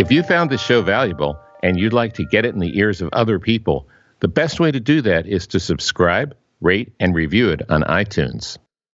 If 0.02 0.10
you 0.10 0.24
found 0.24 0.50
this 0.50 0.60
show 0.60 0.82
valuable 0.82 1.38
and 1.62 1.78
you'd 1.78 1.92
like 1.92 2.14
to 2.14 2.24
get 2.24 2.44
it 2.44 2.54
in 2.54 2.58
the 2.58 2.76
ears 2.76 3.00
of 3.00 3.08
other 3.12 3.38
people, 3.38 3.86
the 4.18 4.26
best 4.26 4.58
way 4.58 4.72
to 4.72 4.80
do 4.80 5.00
that 5.02 5.28
is 5.28 5.46
to 5.46 5.60
subscribe, 5.60 6.34
rate, 6.60 6.92
and 6.98 7.14
review 7.14 7.50
it 7.50 7.62
on 7.68 7.82
iTunes. 7.82 8.58